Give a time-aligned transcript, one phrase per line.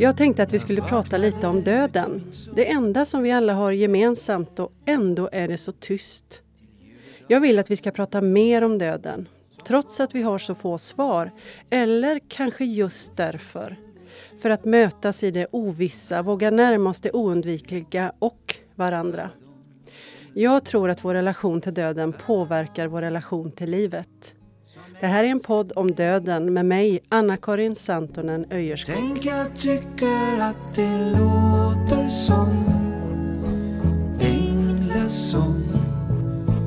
[0.00, 2.32] Jag tänkte att vi skulle prata lite om döden.
[2.54, 6.42] Det enda som vi alla har gemensamt och ändå är det så tyst.
[7.28, 9.28] Jag vill att vi ska prata mer om döden,
[9.66, 11.30] trots att vi har så få svar.
[11.70, 13.76] Eller kanske just därför.
[14.42, 19.30] För att mötas i det ovissa, våga närma oss det oundvikliga och varandra.
[20.34, 24.34] Jag tror att vår relation till döden påverkar vår relation till livet.
[25.00, 28.94] Det här är en podd om döden med mig, Anna-Karin Santonen Öjerskog.
[28.96, 32.64] Tänk jag tycker att det låter som
[34.20, 35.64] änglasång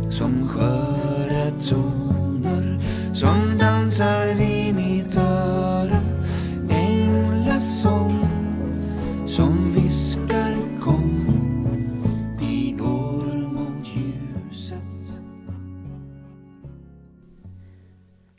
[0.06, 2.80] som sköra toner
[3.14, 4.61] som dansar vid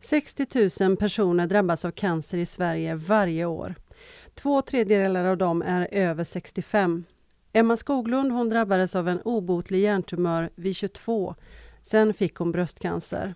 [0.04, 0.46] 60
[0.80, 3.74] 000 personer drabbas av cancer i Sverige varje år.
[4.34, 7.04] Två tredjedelar av dem är över 65.
[7.52, 11.34] Emma Skoglund hon drabbades av en obotlig hjärntumör vid 22.
[11.82, 13.34] Sen fick hon bröstcancer.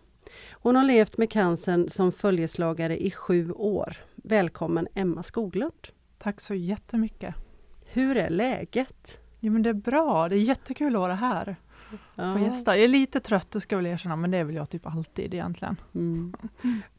[0.51, 3.97] Hon har levt med cancern som följeslagare i sju år.
[4.15, 5.89] Välkommen Emma Skoglund.
[6.19, 7.35] Tack så jättemycket.
[7.85, 9.19] Hur är läget?
[9.41, 11.57] Jo, men det är bra, det är jättekul att vara här.
[12.17, 12.77] Få gästa.
[12.77, 14.87] Jag är lite trött, det ska jag väl erkänna, men det är väl jag typ
[14.87, 15.77] alltid egentligen.
[15.95, 16.33] Mm.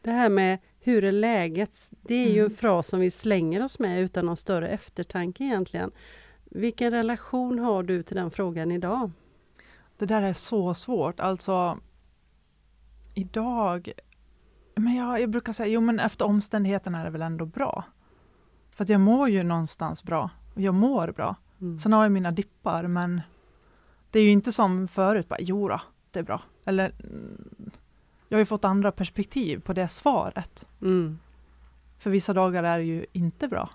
[0.01, 1.89] Det här med hur är läget?
[2.01, 2.55] Det är ju en Mm.
[2.55, 5.91] fras som vi slänger oss med utan någon större eftertanke egentligen.
[6.45, 9.11] Vilken relation har du till den frågan idag?
[9.97, 11.19] Det där är så svårt.
[11.19, 11.79] Alltså,
[13.13, 13.91] idag...
[14.75, 17.83] Men jag, jag brukar säga, jo men efter omständigheterna är det väl ändå bra.
[18.71, 20.29] För att jag mår ju någonstans bra.
[20.55, 21.35] Och jag mår bra.
[21.61, 21.79] Mm.
[21.79, 23.21] Sen har jag mina dippar, men
[24.17, 26.41] det är ju inte som förut, bara jo då, det är bra.
[26.65, 26.91] Eller,
[28.29, 30.67] jag har ju fått andra perspektiv på det svaret.
[30.81, 31.19] Mm.
[31.97, 33.69] För vissa dagar är det ju inte bra.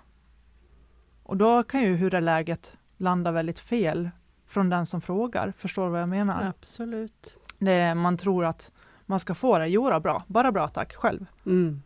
[1.23, 4.09] Och då kan ju hur är läget landa väldigt fel
[4.45, 5.53] från den som frågar.
[5.57, 6.43] Förstår du vad jag menar?
[6.43, 7.37] Absolut.
[7.59, 8.71] Det man tror att
[9.05, 11.25] man ska få det, jo då, bra, bara bra tack, själv.
[11.45, 11.81] Mm.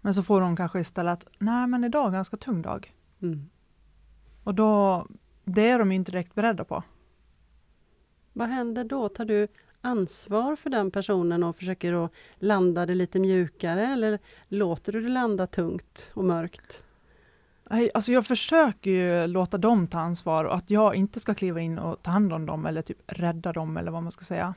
[0.00, 2.94] Men så får hon kanske istället, nej men idag är en ganska tung dag.
[3.22, 3.48] Mm.
[4.44, 5.06] Och då,
[5.44, 6.82] det är de inte direkt beredda på.
[8.38, 9.08] Vad händer då?
[9.08, 9.48] Tar du
[9.80, 14.18] ansvar för den personen och försöker att landa det lite mjukare eller
[14.48, 16.84] låter du det landa tungt och mörkt?
[17.70, 21.60] Nej, Alltså jag försöker ju låta dem ta ansvar och att jag inte ska kliva
[21.60, 24.54] in och ta hand om dem eller typ rädda dem eller vad man ska säga.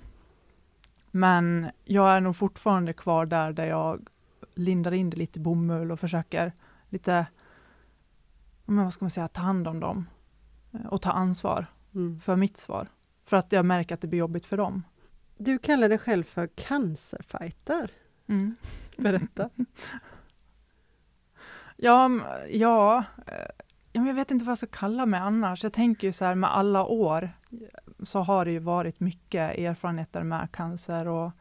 [1.11, 4.07] Men jag är nog fortfarande kvar där, där jag
[4.55, 6.51] lindar in det lite bomull och försöker
[6.89, 7.25] lite,
[8.65, 10.05] men vad ska man säga, ta hand om dem
[10.71, 11.65] eh, och ta ansvar
[11.95, 12.19] Mm.
[12.19, 12.87] för mitt svar.
[13.31, 14.83] För att jag märker att det blir jobbigt för dem.
[15.37, 17.91] Du kallar dig själv för cancerfighter.
[18.27, 18.55] Mm.
[18.97, 19.49] Berätta.
[21.77, 22.09] Ja,
[22.49, 25.63] ja, eh, ja, men jag vet inte vad jag ska kalla mig annars.
[25.63, 27.29] Jag tänker ju så här med alla år
[28.03, 31.31] så har det ju varit mycket erfarenheter med cancer och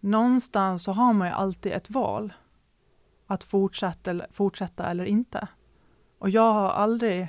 [0.00, 2.32] någonstans så har man ju alltid ett val.
[3.26, 5.48] Att fortsätta fortsätta eller inte.
[6.18, 7.28] Och jag har aldrig...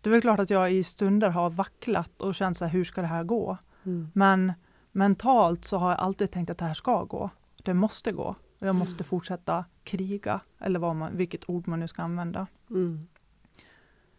[0.00, 2.84] Det är väl klart att jag i stunder har vacklat och känt så här, hur
[2.84, 3.58] ska det här gå?
[3.84, 4.10] Mm.
[4.14, 4.52] Men
[4.92, 7.30] mentalt så har jag alltid tänkt att det här ska gå.
[7.62, 8.34] Det måste gå.
[8.60, 12.46] Och jag måste fortsätta kriga, eller vad man, vilket ord man nu ska använda.
[12.70, 13.08] Mm.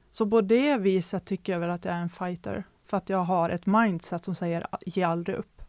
[0.10, 2.64] Så på det viset tycker jag väl att jag är en fighter.
[2.86, 5.61] För att jag har ett mindset som säger ge aldrig upp.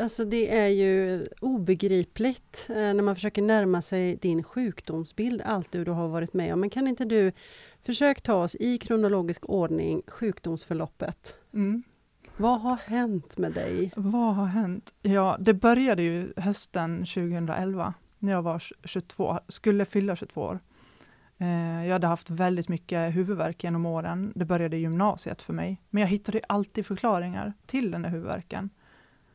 [0.00, 5.84] Alltså det är ju obegripligt eh, när man försöker närma sig din sjukdomsbild, allt du,
[5.90, 6.60] har varit med om.
[6.60, 7.32] Men kan inte du
[7.82, 11.34] försöka ta oss i kronologisk ordning, sjukdomsförloppet?
[12.36, 13.92] Vad har hänt med dig?
[13.96, 14.94] Vad har hänt?
[15.02, 20.60] Ja, det började ju hösten 2011 när jag var 22, skulle fylla 22 år.
[21.38, 24.32] Eh, Jag hade haft väldigt mycket huvudvärk genom åren.
[24.34, 25.80] Det började i gymnasiet för mig.
[25.90, 28.70] Men jag hittade alltid förklaringar till den där huvudvärken.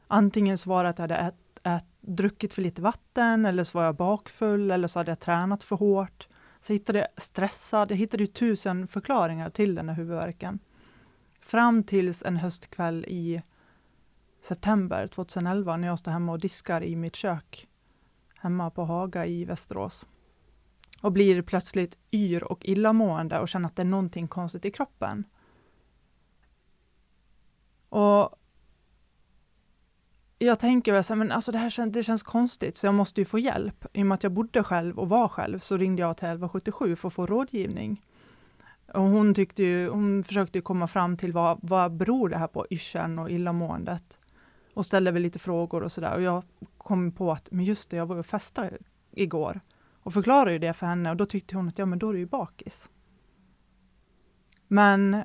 [0.08, 3.78] Antingen så var det att jag hade ät, ät, druckit för lite vatten, eller så
[3.78, 6.28] var jag bakfull, eller så hade jag tränat för hårt.
[6.62, 10.60] Så jag hittade stressad, jag hittade ju tusen förklaringar till den här huvudvärken.
[11.42, 13.42] Fram tills en höstkväll i
[14.42, 17.68] september 2011 när jag står hemma och diskar i mitt kök
[18.36, 20.08] hemma på Haga i Västerås
[21.02, 25.24] och blir plötsligt yr och illamående och känner att det är någonting konstigt i kroppen.
[27.90, 28.36] Och
[30.38, 32.94] jag tänker väl så här, men alltså det här känns, det känns konstigt, så jag
[32.94, 33.86] måste ju få hjälp.
[33.94, 36.96] I och med att jag bodde själv och var själv så ringde jag till 1177
[36.96, 38.02] för att få rådgivning.
[38.94, 42.48] Och hon, tyckte ju, hon försökte ju komma fram till vad, vad beror det här
[42.48, 44.20] på, yrseln och illamåendet?
[44.74, 46.16] Och ställde väl lite frågor och sådär.
[46.16, 46.44] Och jag
[46.78, 48.78] kom på att, men just det, jag var och festade
[49.12, 49.60] igår.
[50.04, 52.14] Och förklarade ju det för henne och då tyckte hon att ja men då är
[52.14, 52.90] du ju bakis.
[54.68, 55.24] Men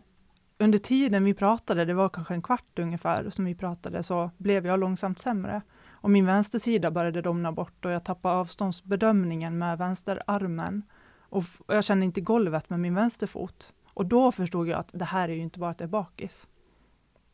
[0.60, 4.66] under tiden vi pratade, det var kanske en kvart ungefär som vi pratade, så blev
[4.66, 5.62] jag långsamt sämre.
[5.90, 10.82] Och min vänstersida började domna bort och jag tappade avståndsbedömningen med vänsterarmen.
[11.18, 13.72] Och jag kände inte golvet med min vänsterfot.
[13.86, 16.46] Och då förstod jag att det här är ju inte bara att jag är bakis.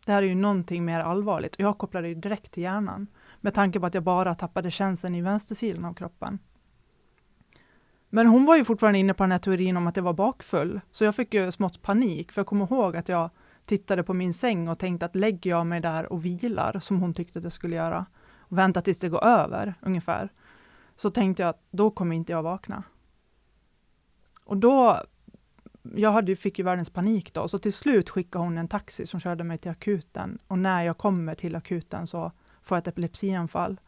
[0.04, 1.54] Det här är ju någonting mer allvarligt.
[1.54, 3.06] Och jag kopplade ju direkt till hjärnan.
[3.40, 6.38] Med tanke på att jag bara tappade känseln i vänstersidan av kroppen.
[8.08, 10.80] Men hon var ju fortfarande inne på den här teorin om att jag var bakfull.
[10.90, 13.30] Så jag fick ju smått panik, för jag kommer ihåg att jag
[13.64, 17.14] tittade på min säng och tänkte att lägger jag mig där och vilar, som hon
[17.14, 18.06] tyckte att jag skulle göra,
[18.38, 20.28] och vänta tills det går över, ungefär,
[20.96, 22.82] så tänkte jag att då kommer inte jag vakna.
[24.44, 25.02] Och då,
[25.94, 29.20] jag hade, fick ju världens panik då, så till slut skickade hon en taxi som
[29.20, 30.38] körde mig till akuten.
[30.46, 32.32] Och när jag kommer till akuten så
[32.62, 33.80] får jag ett epilepsianfall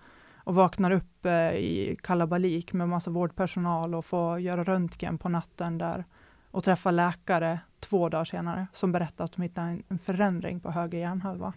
[0.48, 5.78] och vaknar upp eh, i kalabalik med massa vårdpersonal och får göra röntgen på natten
[5.78, 6.04] där
[6.50, 10.98] och träffa läkare två dagar senare som berättar att de hittar en förändring på höger
[10.98, 11.52] hjärnhalva.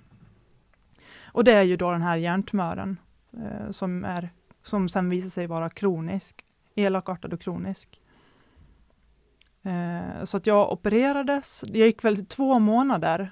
[1.24, 2.98] Och det är ju då den här hjärntumören
[3.34, 4.30] eh, som, är,
[4.62, 6.46] som sen visar sig vara kronisk,
[6.76, 8.02] elakartad och kronisk.
[9.64, 13.32] Eh, så att jag opererades, jag gick väl två månader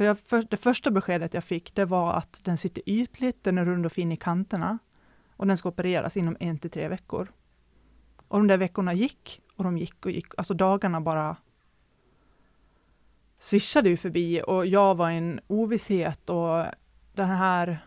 [0.00, 3.58] för jag, för, det första beskedet jag fick, det var att den sitter ytligt, den
[3.58, 4.78] är rund och fin i kanterna
[5.36, 7.32] och den ska opereras inom en till tre veckor.
[8.28, 11.36] Och de där veckorna gick och de gick och gick, alltså dagarna bara
[13.38, 16.64] svischade ju förbi och jag var i en ovisshet och
[17.14, 17.78] den här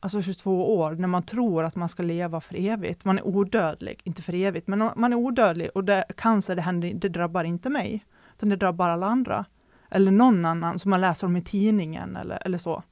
[0.00, 3.04] alltså 22 år, när man tror att man ska leva för evigt.
[3.04, 6.94] Man är odödlig, inte för evigt, men man är odödlig och det, cancer, det, händer,
[6.94, 8.06] det drabbar inte mig,
[8.36, 9.44] utan det drabbar alla andra
[9.90, 12.82] eller någon annan som man läser om i tidningen eller, eller så.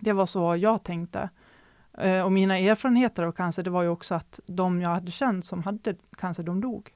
[0.00, 1.30] Det var så jag tänkte.
[1.98, 5.44] Eh, och mina erfarenheter av cancer, det var ju också att de jag hade känt
[5.44, 6.94] som hade cancer, de dog.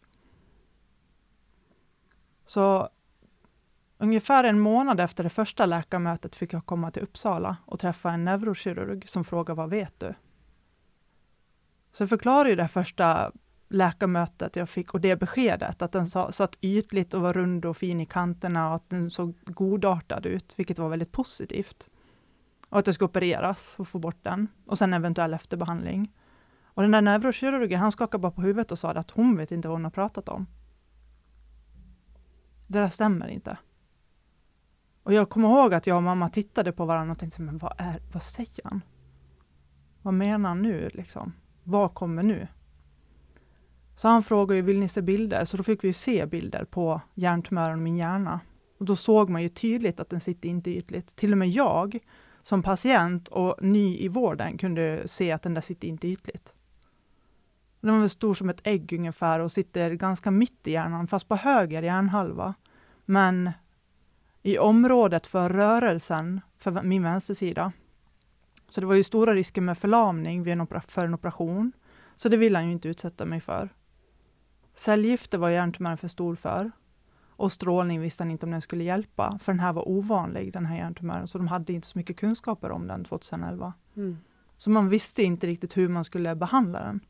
[2.44, 2.88] Så
[3.98, 8.24] ungefär en månad efter det första läkarmötet fick jag komma till Uppsala och träffa en
[8.24, 10.14] neurokirurg som frågade vad vet du?
[11.92, 13.32] Så jag förklarade ju det första
[13.68, 18.00] läkarmötet jag fick och det beskedet, att den satt ytligt och var rund och fin
[18.00, 21.88] i kanterna och att den såg godartad ut, vilket var väldigt positivt.
[22.68, 26.12] Och att jag ska opereras och få bort den och sen eventuell efterbehandling.
[26.64, 29.68] Och den där neurokirurgen, han skakade bara på huvudet och sa att hon vet inte
[29.68, 30.46] vad hon har pratat om.
[32.66, 33.58] Det där stämmer inte.
[35.02, 37.74] Och jag kommer ihåg att jag och mamma tittade på varandra och tänkte, men vad,
[37.78, 38.80] är, vad säger han?
[40.02, 41.32] Vad menar han nu liksom?
[41.64, 42.48] Vad kommer nu?
[43.96, 45.44] Så han frågade ju, vill ni se bilder?
[45.44, 48.40] Så då fick vi se bilder på hjärntumören i min hjärna.
[48.78, 51.16] Och då såg man ju tydligt att den sitter inte ytligt.
[51.16, 51.98] Till och med jag
[52.42, 56.54] som patient och ny i vården kunde se att den där sitter inte ytligt.
[57.80, 61.28] Den var väl stor som ett ägg ungefär och sitter ganska mitt i hjärnan, fast
[61.28, 62.54] på höger hjärnhalva.
[63.04, 63.50] Men
[64.42, 67.72] i området för rörelsen för min vänstersida.
[68.68, 71.72] Så det var ju stora risker med förlamning vid en för en operation.
[72.14, 73.68] Så det ville han ju inte utsätta mig för.
[74.78, 76.70] Cellgifter var hjärntumören för stor för.
[77.28, 80.66] Och strålning visste han inte om den skulle hjälpa, för den här var ovanlig, den
[80.66, 83.72] här hjärntumören, så de hade inte så mycket kunskaper om den 2011.
[83.96, 84.18] Mm.
[84.56, 87.00] Så man visste inte riktigt hur man skulle behandla den.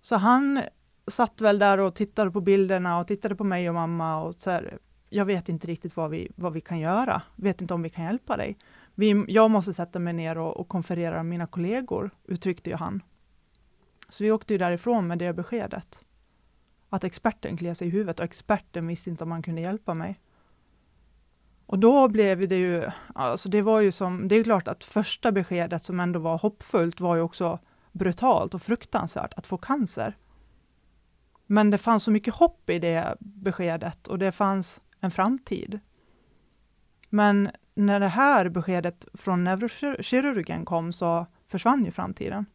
[0.00, 0.62] Så han
[1.06, 4.50] satt väl där och tittade på bilderna och tittade på mig och mamma och så
[4.50, 4.78] här,
[5.08, 8.04] jag vet inte riktigt vad vi, vad vi kan göra, vet inte om vi kan
[8.04, 8.58] hjälpa dig.
[8.94, 13.02] Vi, jag måste sätta mig ner och, och konferera med mina kollegor, uttryckte ju han.
[14.08, 16.06] Så vi åkte ju därifrån med det beskedet.
[16.88, 20.20] Att experten kliade sig i huvudet och experten visste inte om han kunde hjälpa mig.
[21.66, 25.32] Och då blev det ju, alltså det var ju som, det är klart att första
[25.32, 27.58] beskedet som ändå var hoppfullt var ju också
[27.92, 30.16] brutalt och fruktansvärt att få cancer.
[31.46, 35.80] Men det fanns så mycket hopp i det beskedet och det fanns en framtid.
[37.10, 42.46] Men när det här beskedet från neurokirurgen kom så försvann ju framtiden.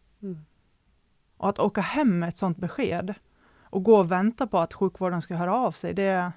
[1.41, 3.13] Och att åka hem med ett sånt besked
[3.61, 6.31] och gå och vänta på att sjukvården ska höra av sig, det,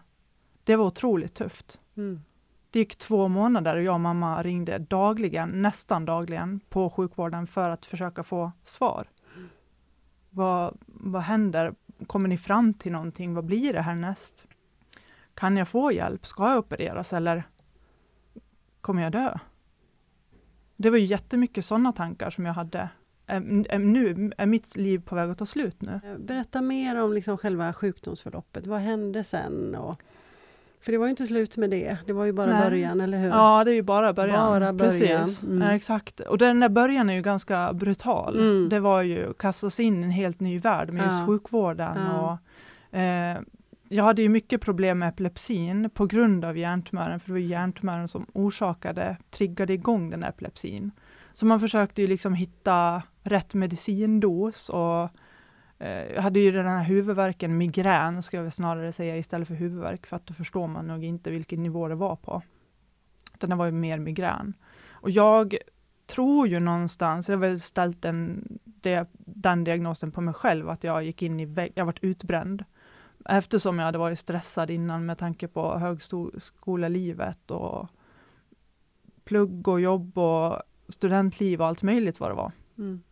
[0.65, 1.81] det var otroligt tufft.
[1.97, 2.21] Mm.
[2.71, 7.71] Det gick två månader och jag och mamma ringde dagligen, nästan dagligen, på sjukvården för
[7.71, 9.07] att försöka få svar.
[9.37, 9.49] Mm.
[10.31, 11.75] Vad, vad händer?
[12.07, 13.35] Kommer ni fram till någonting?
[13.35, 14.47] Vad blir det härnäst?
[15.35, 16.27] Kan jag få hjälp?
[16.27, 17.45] Ska jag opereras eller
[18.81, 19.39] kommer jag dö?
[20.77, 22.89] Det var jättemycket sådana tankar som jag hade
[23.27, 26.01] är, nu, är mitt liv på väg att ta slut nu?
[26.19, 28.67] Berätta mer om liksom själva sjukdomsförloppet.
[28.67, 29.75] Vad hände sen?
[29.75, 30.03] Och
[30.81, 32.71] För det var ju inte slut med det, det var ju bara Nej.
[32.71, 33.29] början, eller hur?
[33.29, 34.37] Ja, det är ju bara början.
[34.37, 34.93] Bara början.
[34.93, 35.43] Precis.
[35.43, 35.63] Mm.
[35.63, 36.21] Ja, exakt.
[36.21, 38.35] Och den där början är ju ganska brutal.
[38.41, 38.69] Mm.
[38.69, 41.27] Det var ju kastas in i en helt ny värld med just Ja.
[41.27, 41.97] sjukvården.
[41.97, 42.39] Ja.
[42.91, 43.39] Och, eh,
[43.89, 48.09] jag hade ju mycket problem med epilepsin på grund av hjärntumören, för det var hjärntumören
[48.09, 50.91] som orsakade, triggade igång den där epilepsin.
[51.33, 55.09] Så man försökte ju liksom hitta rätt medicindos och
[55.79, 59.55] eh, jag hade ju den här huvudvärken, migrän ska jag väl snarare säga istället för
[59.55, 62.43] huvudvärk, för att då förstår man nog inte vilken nivå det var på.
[63.35, 64.55] Utan det var ju mer migrän.
[64.91, 65.57] Och jag
[66.07, 68.49] tror ju någonstans, jag har väl ställt den,
[69.19, 72.65] den diagnosen på mig själv, att jag gick in i vägg, jag varit utbränd.
[73.25, 77.89] Eftersom jag hade varit stressad innan med tanke på högskolelivet och
[79.25, 82.53] plugg och jobb och studentliv och allt möjligt vad det var.
[82.79, 83.03] Mm.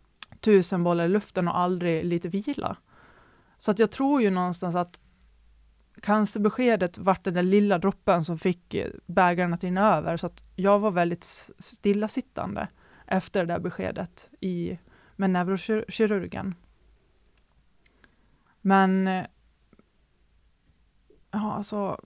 [0.42, 2.76] Tusen bollar i luften och aldrig lite vila.
[3.58, 5.00] Så att jag tror ju någonstans att
[6.00, 10.16] cancerbeskedet vart den där lilla droppen som fick eh, bägaren att rinna över.
[10.16, 11.24] Så att jag var väldigt
[11.58, 12.68] stillasittande
[13.06, 14.78] efter det där beskedet i,
[15.16, 16.54] med neurokirurgen.
[18.60, 19.26] Men eh,
[21.30, 22.00] ja, alltså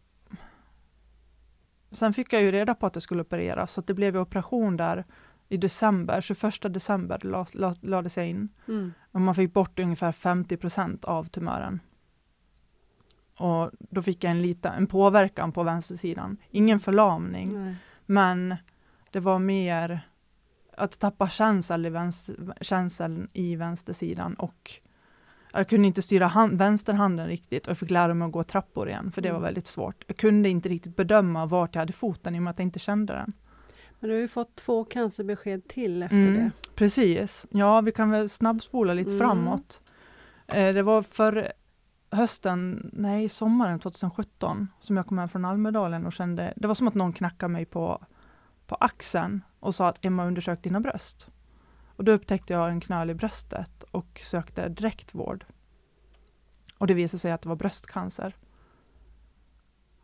[1.90, 4.21] Sen fick jag ju reda på att det skulle opereras, så att det blev ju
[4.21, 5.05] operation där
[5.49, 8.49] i december, 21 december la, la, lades jag in.
[8.69, 8.93] Mm.
[9.12, 11.81] Och man fick bort ungefär 50 procent av tumören.
[13.38, 16.37] Och då fick jag en, liten, en påverkan på vänstersidan.
[16.50, 17.76] Ingen förlamning, Nej.
[18.07, 18.57] men
[19.11, 20.00] det var mer
[20.76, 24.73] att tappa känsel i, vänster, känseln i vänstersidan och
[25.53, 28.88] jag kunde inte styra hand, vänsterhanden riktigt och jag fick lära mig att gå trappor
[28.88, 29.45] igen, för det var Mm.
[29.45, 30.05] väldigt svårt.
[30.07, 32.79] Jag kunde inte riktigt bedöma vart jag hade foten i och med att jag inte
[32.79, 33.33] kände den.
[34.06, 36.50] Men du har ju fått två cancerbesked till efter Mm, det.
[36.75, 37.46] Precis.
[37.50, 39.18] Ja, vi kan väl snabbspola lite Mm.
[39.20, 39.82] framåt.
[40.46, 41.52] Eh, det var för
[42.10, 46.88] hösten, nej sommaren 2017 som jag kom hem från Almedalen och kände, det var som
[46.88, 48.04] att någon knackade mig på,
[48.66, 51.28] på axeln och sa att Emma undersök dina bröst.
[51.96, 55.44] Och då upptäckte jag en knöl i bröstet och sökte direkt vård.
[56.78, 58.36] Och det visade sig att det var bröstcancer.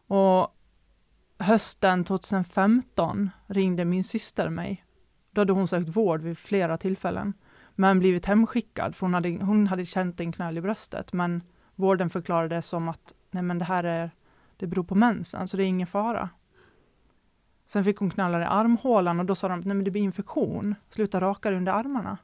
[0.06, 0.54] Och
[1.42, 4.84] hösten 2015 ringde min syster mig
[5.32, 7.34] då hade hon sökt vård vid flera tillfällen,
[7.74, 11.42] men blivit hemskickad, för hon hade, hon hade känt en knöl i bröstet, men
[11.74, 14.10] vården förklarade som att nej men det här är,
[14.56, 16.30] det beror på mensen, så det är ingen fara.
[17.66, 20.74] Sen fick hon knölar i armhålan och då sa de, nej men det blir infektion,
[20.88, 22.18] sluta raka dig under armarna.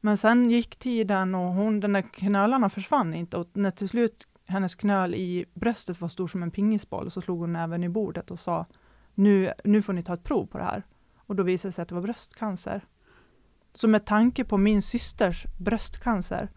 [0.00, 4.28] Men sen gick tiden och hon, den där knölarna försvann inte och när till slut
[4.50, 8.30] hennes knöl i bröstet var stor som en pingisboll så slog hon näven i bordet
[8.30, 8.66] och sa,
[9.14, 10.82] nu, nu får ni ta ett prov på det här.
[11.16, 12.80] Och då visade det sig att det var bröstcancer.
[13.72, 16.48] Så med tanke på min systers bröstcancer,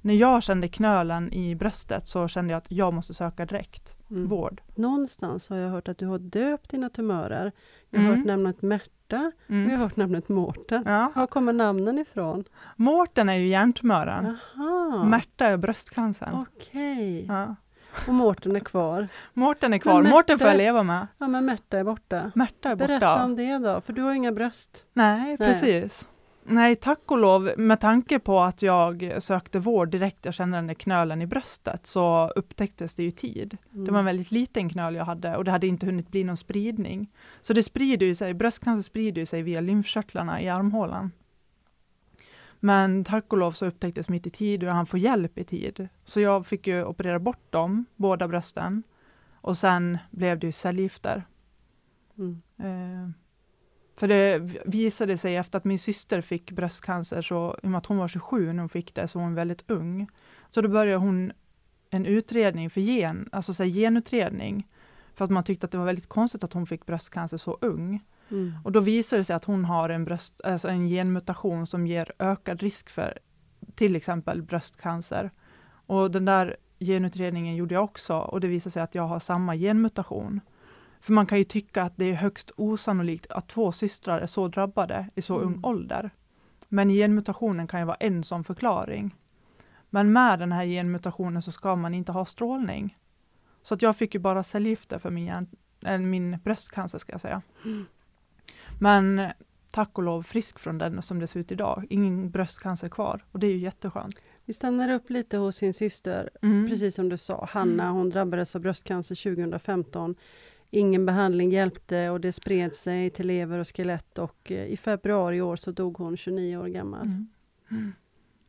[0.00, 4.26] när jag kände knölen i bröstet så kände jag att jag måste söka direkt Mm.
[4.28, 4.62] vård.
[4.74, 7.52] Någonstans har jag hört att du har döpt dina tumörer.
[7.90, 8.18] Jag har Mm.
[8.18, 8.62] hört namnet
[9.12, 9.80] Märta och jag har Mm.
[9.80, 10.82] hört namnet Mårten.
[10.86, 11.12] Ja.
[11.14, 12.44] Var kommer namnen ifrån?
[12.76, 14.36] Mårten är ju hjärntumören.
[14.56, 16.34] Aha, Märta är bröstcancern.
[16.48, 17.26] okej.
[17.26, 17.56] Ja.
[18.06, 19.08] Och Mårten är kvar.
[19.34, 20.02] Mårten är kvar.
[20.02, 21.06] Mårten får jag leva med.
[21.18, 22.30] Ja, men Märta är borta.
[22.34, 22.86] Märta är borta.
[22.86, 24.84] Berätta om det då, för du har inga bröst.
[24.92, 26.08] Nej, precis.
[26.48, 30.66] Nej, tack och lov, med tanke på att jag sökte vård direkt jag kände den
[30.66, 33.56] där knölen i bröstet, så upptäcktes det i tid.
[33.72, 33.84] Mm.
[33.84, 36.36] Det var en väldigt liten knöl jag hade och det hade inte hunnit bli någon
[36.36, 37.10] spridning.
[37.40, 41.12] Så det sprider ju sig, bröstcancer sprider sig via lymfkörtlarna i armhålan.
[42.60, 45.44] Men tack och lov så upptäcktes mitt i tid och jag hann få hjälp i
[45.44, 45.88] tid.
[46.04, 48.82] Så jag fick ju operera bort dem, båda brösten.
[49.34, 51.24] Och sen blev det ju cellgifter.
[52.18, 52.42] Mm.
[52.58, 53.10] Eh,
[53.96, 57.86] för det visade sig efter att min syster fick bröstcancer, så i och med att
[57.86, 60.08] hon var 27 när hon fick det, så var hon väldigt ung.
[60.48, 61.32] Så då började hon
[61.90, 64.66] en utredning för gen, alltså så här genutredning.
[65.14, 68.04] För att man tyckte att det var väldigt konstigt att hon fick bröstcancer så ung.
[68.30, 68.52] Mm.
[68.64, 72.12] Och då visade det sig att hon har en, bröst, alltså en genmutation som ger
[72.18, 73.18] ökad risk för
[73.74, 75.30] till exempel bröstcancer.
[75.86, 79.56] Och den där genutredningen gjorde jag också och det visade sig att jag har samma
[79.56, 80.40] genmutation.
[81.00, 84.48] För man kan ju tycka att det är högst osannolikt att två systrar är så
[84.48, 85.64] drabbade i så ung Mm.
[85.64, 86.10] ålder.
[86.68, 89.14] Men genmutationen kan ju vara en sån förklaring.
[89.90, 92.98] Men med den här genmutationen så ska man inte ha strålning.
[93.62, 95.46] Så att jag fick ju bara cellgifter för min,
[95.84, 97.42] äh, min bröstcancer ska jag säga.
[97.64, 97.86] Mm.
[98.80, 99.30] Men
[99.70, 101.86] tack och lov frisk från den som det ser ut idag.
[101.90, 104.16] Ingen bröstcancer kvar och det är ju jätteskönt.
[104.44, 106.66] Vi stannar upp lite hos sin syster, Mm.
[106.68, 107.48] precis som du sa.
[107.50, 110.14] Hanna, hon drabbades av bröstcancer 2015.
[110.70, 115.36] Ingen behandling hjälpte och det spred sig till lever och skelett och eh, i februari
[115.36, 117.06] i år så dog hon 29 år gammal.
[117.06, 117.28] Mm.
[117.70, 117.92] Mm.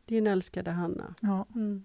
[0.06, 1.14] Din älskade Hanna.
[1.20, 1.46] Ja.
[1.54, 1.84] Mm.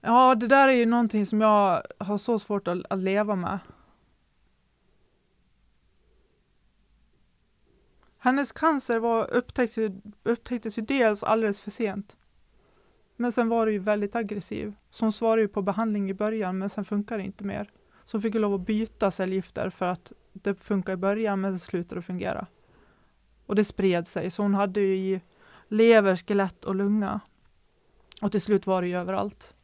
[0.00, 3.58] Ja, det där är ju någonting som jag har så svårt att, att leva med.
[8.18, 9.78] Hennes cancer var upptäckt,
[10.22, 12.16] upptäcktes ju dels alldeles för sent.
[13.16, 14.74] Men sen var det ju väldigt aggressiv.
[14.90, 17.70] Så hon svarade ju på behandling i början, men sen funkar det inte mer.
[18.04, 21.58] Så hon fick lov att byta cellgifter för att det funkar i början, men det
[21.58, 22.46] slutade fungera.
[23.46, 25.20] Och det spred sig, så hon hade ju i
[25.68, 27.20] lever, skelett och lunga.
[28.22, 29.54] Och till slut var det ju överallt.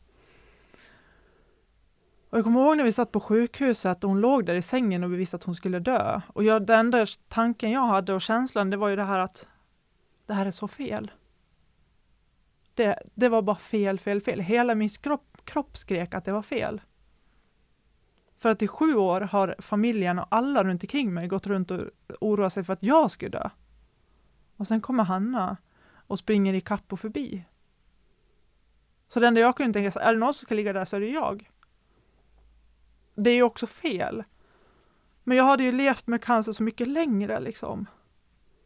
[2.31, 5.05] Och jag kommer ihåg när vi satt på sjukhuset och hon låg där i sängen
[5.05, 6.21] och vi visste att hon skulle dö.
[6.27, 9.49] Och jag, den enda tanken jag hade och känslan, det var ju det här att
[10.27, 11.11] det här är så fel.
[12.75, 14.41] Det, det var bara fel, fel, fel.
[14.41, 16.81] Hela min kropp, kropp skrek att det var fel.
[18.41, 21.81] För att i sju år har familjen och alla runt omkring mig gått runt och
[22.21, 23.51] oroat sig för att jag skulle dö.
[24.57, 25.57] Och sen kommer Hanna
[26.07, 27.45] och springer i kapp och förbi.
[29.09, 31.01] Så det enda jag kunde tänka, är det någon som ska ligga där så är
[31.01, 31.51] det jag.
[33.15, 34.25] Det är ju också fel.
[35.25, 37.87] Men jag hade ju levt med cancer så mycket längre liksom.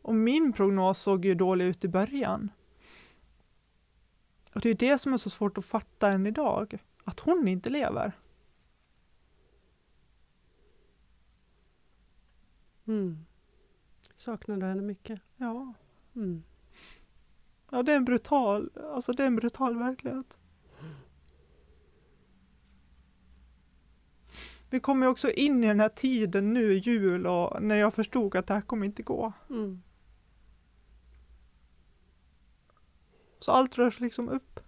[0.03, 2.51] Och min prognos såg ju dålig ut i början.
[4.55, 7.71] Och det är det som är så svårt att fatta än idag, att hon inte
[7.71, 8.13] lever.
[12.87, 13.25] Mm.
[14.17, 15.21] Saknar du henne mycket?
[15.37, 15.75] Ja.
[16.17, 16.43] Mm.
[17.71, 20.39] Ja, det är en brutal, alltså det är en brutal verklighet.
[24.71, 28.47] Vi kommer också in i den här tiden nu, jul, och när jag förstod att
[28.47, 29.33] det här kommer inte gå.
[29.51, 29.83] Mm.
[33.41, 34.61] Så allt rörs liksom upp.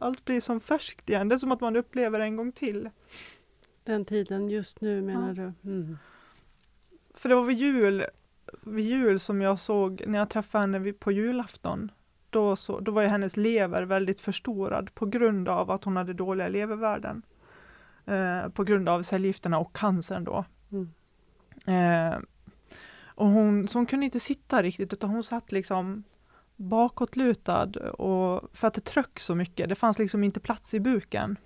[0.00, 1.28] Allt blir som färskt igen.
[1.28, 2.90] Det är som att man upplever en gång till.
[3.84, 5.34] Den tiden just nu menar Ja.
[5.34, 5.70] du?
[5.70, 5.98] Mm.
[7.14, 8.04] För det var vid jul,
[8.66, 11.90] vid jul som jag såg, när jag träffade henne på julafton,
[12.30, 16.12] då, så, då var ju hennes lever väldigt förstorad på grund av att hon hade
[16.12, 17.22] dåliga levervärden.
[18.06, 20.44] Eh, på grund av cellgifterna och cancern då.
[20.70, 20.90] Mm.
[21.66, 22.18] Eh,
[23.04, 26.04] och hon, så hon kunde inte sitta riktigt utan hon satt liksom
[26.56, 29.68] bakåtlutad och för att det tryck så mycket.
[29.68, 31.36] Det fanns liksom inte plats i buken.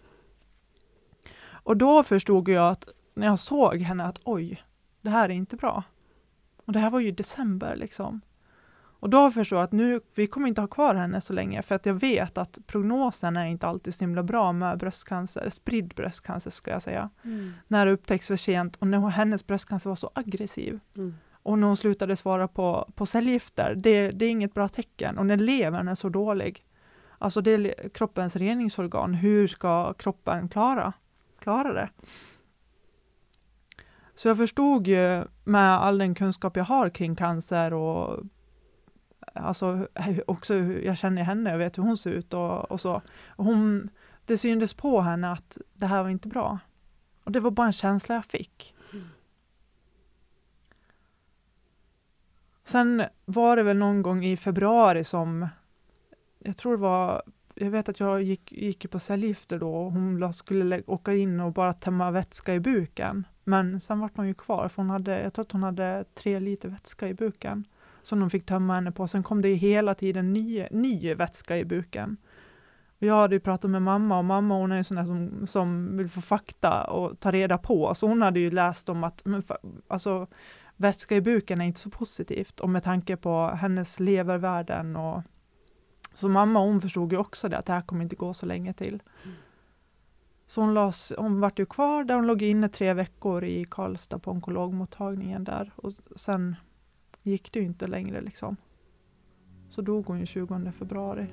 [1.46, 4.62] Och då förstod jag att när jag såg henne att oj,
[5.06, 5.84] det här är inte bra.
[6.56, 8.20] Och det här var ju december liksom.
[9.00, 11.74] Och då förstod jag att nu, vi kommer inte ha kvar henne så länge för
[11.74, 16.50] att jag vet att prognosen är inte alltid så himla bra med bröstcancer, spridd bröstcancer
[16.50, 17.10] ska jag säga.
[17.24, 17.52] Mm.
[17.68, 20.80] När det upptäcks för sent och när hennes bröstcancer var så aggressiv.
[20.96, 21.14] Mm.
[21.32, 25.18] Och när hon slutade svara på, på cellgifter, det, det är inget bra tecken.
[25.18, 26.64] Och när levern är så dålig,
[27.18, 30.92] alltså det är kroppens reningsorgan, hur ska kroppen klara,
[31.38, 31.88] klara det?
[34.16, 38.24] Så jag förstod ju med all den kunskap jag har kring cancer och
[39.34, 39.88] alltså
[40.26, 43.02] också hur jag känner henne, jag vet hur hon ser ut och, och så.
[43.36, 43.90] Hon,
[44.24, 46.58] det syntes på henne att det här var inte bra.
[47.24, 48.74] Och det var bara en känsla jag fick.
[52.64, 55.48] Sen var det väl någon gång i februari som,
[56.38, 57.22] jag tror det var,
[57.54, 61.52] jag vet att jag gick, gick på cellgifter då och hon skulle åka in och
[61.52, 63.26] bara tömma vätska i buken.
[63.48, 66.40] Men sen vart hon ju kvar, för hon hade, jag tror att hon hade tre
[66.40, 67.64] liter vätska i buken
[68.02, 69.08] som de fick tömma henne på.
[69.08, 72.16] Sen kom det ju hela tiden ny, ny vätska i buken.
[72.98, 75.46] Och jag hade ju pratat med mamma och mamma hon är ju sån där som,
[75.46, 77.94] som vill få fakta och ta reda på.
[77.94, 79.42] Så hon hade ju läst om att men,
[79.88, 80.26] alltså,
[80.76, 85.22] vätska i buken är inte så positivt och med tanke på hennes levervärden och
[86.14, 88.72] så mamma hon förstod ju också det att det här kommer inte gå så länge
[88.72, 89.02] till.
[89.24, 89.36] Mm.
[90.46, 94.18] Så hon, las, hon vart ju kvar där, hon låg inne tre veckor i Karlstad
[94.18, 95.72] på onkologmottagningen där.
[95.76, 96.56] Och sen
[97.22, 98.56] gick det ju inte längre liksom.
[99.68, 101.26] Så dog hon ju 20 februari.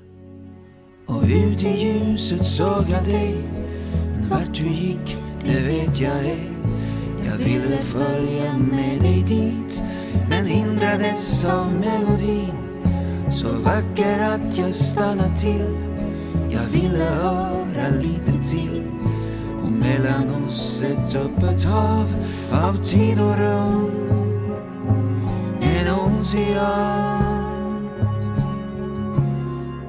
[1.08, 3.36] Och ut i ljuset såg jag dig.
[4.13, 6.49] Men vart du gick, det vet jag ej.
[7.26, 9.84] Jag ville följa med dig dit
[10.30, 12.58] Men hindrades av melodin.
[13.32, 15.78] Så vacker att jag stannade till.
[16.49, 18.84] Jag ville höra lite till
[19.84, 22.15] mellan oss ett öppet hav
[22.52, 23.91] Av tid och rum
[25.62, 27.43] En ocean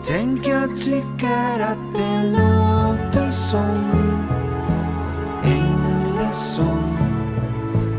[0.06, 3.92] Tänk jag tycker att det låter som
[5.44, 6.96] änglasång.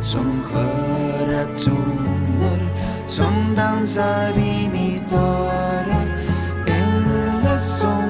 [0.02, 2.68] Som sköra toner
[3.08, 6.02] Som dansar i mitt öra
[6.68, 8.05] Änglasång.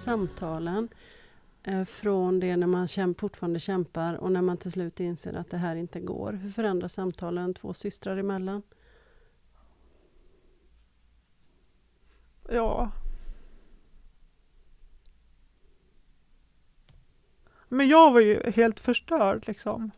[0.00, 0.88] Samtalen
[1.62, 5.50] eh, från det när man käm, fortfarande kämpar och när man till slut inser att
[5.50, 6.32] det här inte går?
[6.32, 8.62] Hur förändras samtalen två systrar emellan?
[12.48, 12.90] Ja.
[17.68, 19.90] Men jag var ju helt förstörd liksom.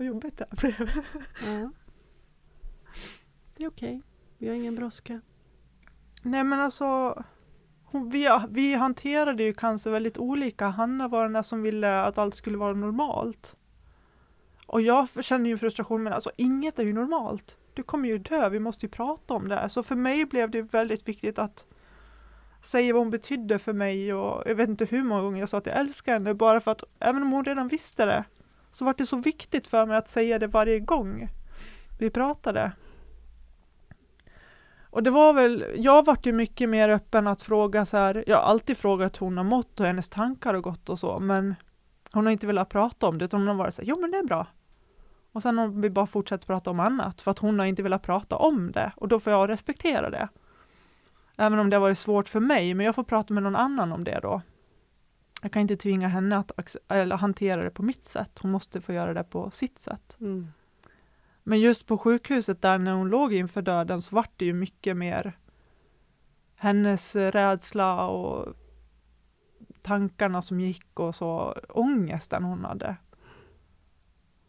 [0.00, 0.90] Vad jobbigt det här blev.
[1.46, 1.70] Ja.
[3.56, 4.02] Det är okej.
[4.38, 5.20] Vi har ingen brådska.
[6.22, 7.22] Nej men alltså,
[7.84, 10.68] hon, vi, vi hanterade ju cancer väldigt olika.
[10.68, 13.56] Hanna var den där som ville att allt skulle vara normalt.
[14.66, 17.56] Och jag känner ju frustration, men alltså inget är ju normalt.
[17.74, 19.68] Du kommer ju dö, vi måste ju prata om det.
[19.68, 21.64] Så för mig blev det väldigt viktigt att
[22.62, 25.58] säga vad hon betydde för mig och jag vet inte hur många gånger jag sa
[25.58, 28.24] att jag älskar henne bara för att även om hon redan visste det
[28.72, 31.28] så var det så viktigt för mig att säga det varje gång
[31.98, 32.72] vi pratade.
[34.90, 38.36] Och det var väl, jag vart ju mycket mer öppen att fråga så här, jag
[38.36, 41.54] har alltid frågat hur hon har mått och hennes tankar har gått och så, men
[42.12, 44.10] hon har inte velat prata om det, utan hon har varit så här, jo men
[44.10, 44.46] det är bra.
[45.32, 48.02] Och sen har vi bara fortsatt prata om annat, för att hon har inte velat
[48.02, 50.28] prata om det, och då får jag respektera det.
[51.36, 53.92] Även om det har varit svårt för mig, men jag får prata med någon annan
[53.92, 54.42] om det då.
[55.40, 58.92] Jag kan inte tvinga henne att eller hantera det på mitt sätt, hon måste få
[58.92, 60.16] göra det på sitt sätt.
[60.20, 60.48] Mm.
[61.42, 64.96] Men just på sjukhuset där när hon låg inför döden så vart det ju mycket
[64.96, 65.38] mer
[66.56, 68.54] hennes rädsla och
[69.82, 72.96] tankarna som gick och så ångesten hon hade.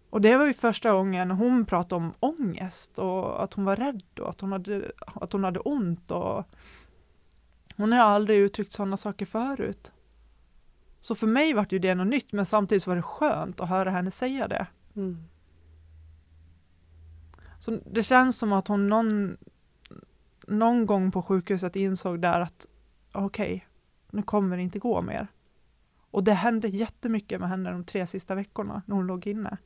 [0.09, 4.19] Och det var ju första gången hon pratade om ångest och att hon var rädd
[4.19, 6.11] och att hon hade, att hon hade ont.
[6.11, 6.45] Och
[7.75, 9.93] hon har aldrig uttryckt sådana saker förut.
[11.01, 13.69] Så för mig var det ju det något nytt, men samtidigt var det skönt att
[13.69, 14.67] höra henne säga det.
[14.95, 15.17] Mm.
[17.59, 19.37] Så det känns som att hon någon,
[20.47, 22.67] någon gång på sjukhuset insåg där att
[23.13, 23.61] okej, okay,
[24.11, 25.27] nu kommer det inte gå mer.
[26.11, 29.57] Och det hände jättemycket med henne de tre sista veckorna när hon låg inne.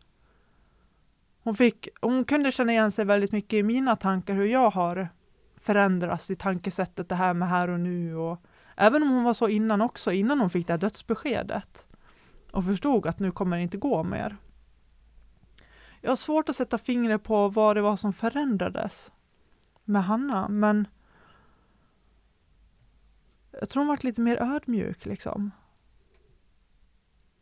[1.43, 5.09] Hon, fick, hon kunde känna igen sig väldigt mycket i mina tankar, hur jag har
[5.55, 8.15] förändrats i tankesättet, det här med här och nu.
[8.15, 8.39] Och
[8.75, 11.87] även om hon var så innan också, innan hon fick det här dödsbeskedet
[12.51, 14.37] och förstod att nu kommer det inte gå mer.
[16.01, 19.11] Jag har svårt att sätta fingret på vad det var som förändrades
[19.83, 20.87] med Hanna, men
[23.51, 25.51] jag tror hon varit lite mer ödmjuk liksom.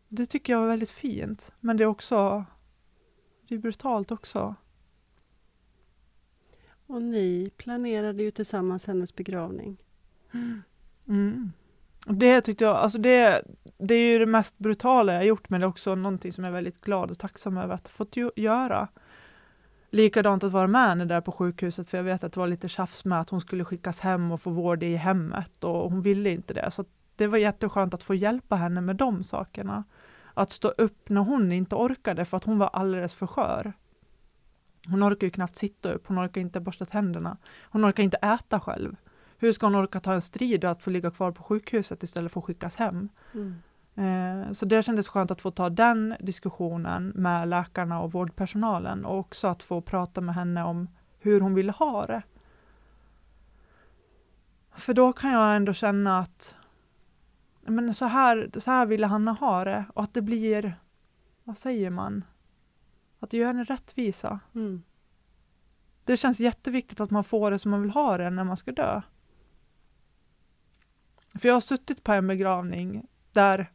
[0.07, 2.45] Det tycker jag var väldigt fint, men det är också
[3.47, 4.55] det är brutalt också.
[6.87, 9.77] Och ni planerade ju tillsammans hennes begravning.
[10.33, 10.61] Mm.
[11.07, 11.51] Mm.
[12.05, 13.43] Det tyckte jag, alltså det,
[13.77, 16.51] det är ju det mest brutala jag gjort, men det är också någonting som jag
[16.51, 18.87] är väldigt glad och tacksam över att ha fått göra.
[19.89, 22.69] Likadant att vara med henne där på sjukhuset, för jag vet att det var lite
[22.69, 26.29] tjafs med att hon skulle skickas hem och få vård i hemmet och hon ville
[26.29, 26.71] inte det.
[26.71, 26.85] Så
[27.15, 29.83] det var jätteskönt att få hjälpa henne med de sakerna.
[30.33, 33.73] Att stå upp när hon inte orkade för att hon var alldeles för skör.
[34.87, 37.37] Hon orkar ju knappt sitta upp, hon orkar inte borsta tänderna.
[37.61, 38.95] Hon orkar inte äta själv.
[39.43, 42.39] Hur ska hon orka ta en strid att få ligga kvar på sjukhuset istället för
[42.39, 43.09] att skickas hem?
[43.33, 43.55] Mm.
[43.95, 49.19] Eh, så det kändes skönt att få ta den diskussionen med läkarna och vårdpersonalen och
[49.19, 52.21] också att få prata med henne om hur hon ville ha det.
[54.75, 56.55] För då kan jag ändå känna att
[57.61, 60.75] men så, här, så här ville Hanna ha det och att det blir,
[61.43, 62.25] vad säger man,
[63.19, 64.39] att det gör henne rättvisa.
[64.55, 64.83] Mm.
[66.03, 68.71] Det känns jätteviktigt att man får det som man vill ha det när man ska
[68.71, 69.01] dö.
[71.39, 73.71] För jag har suttit på en begravning där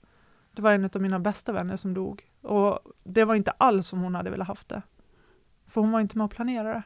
[0.52, 2.30] det var en av mina bästa vänner som dog.
[2.40, 4.82] Och det var inte alls som hon hade velat haft det.
[5.66, 6.82] För hon var inte med och planerade.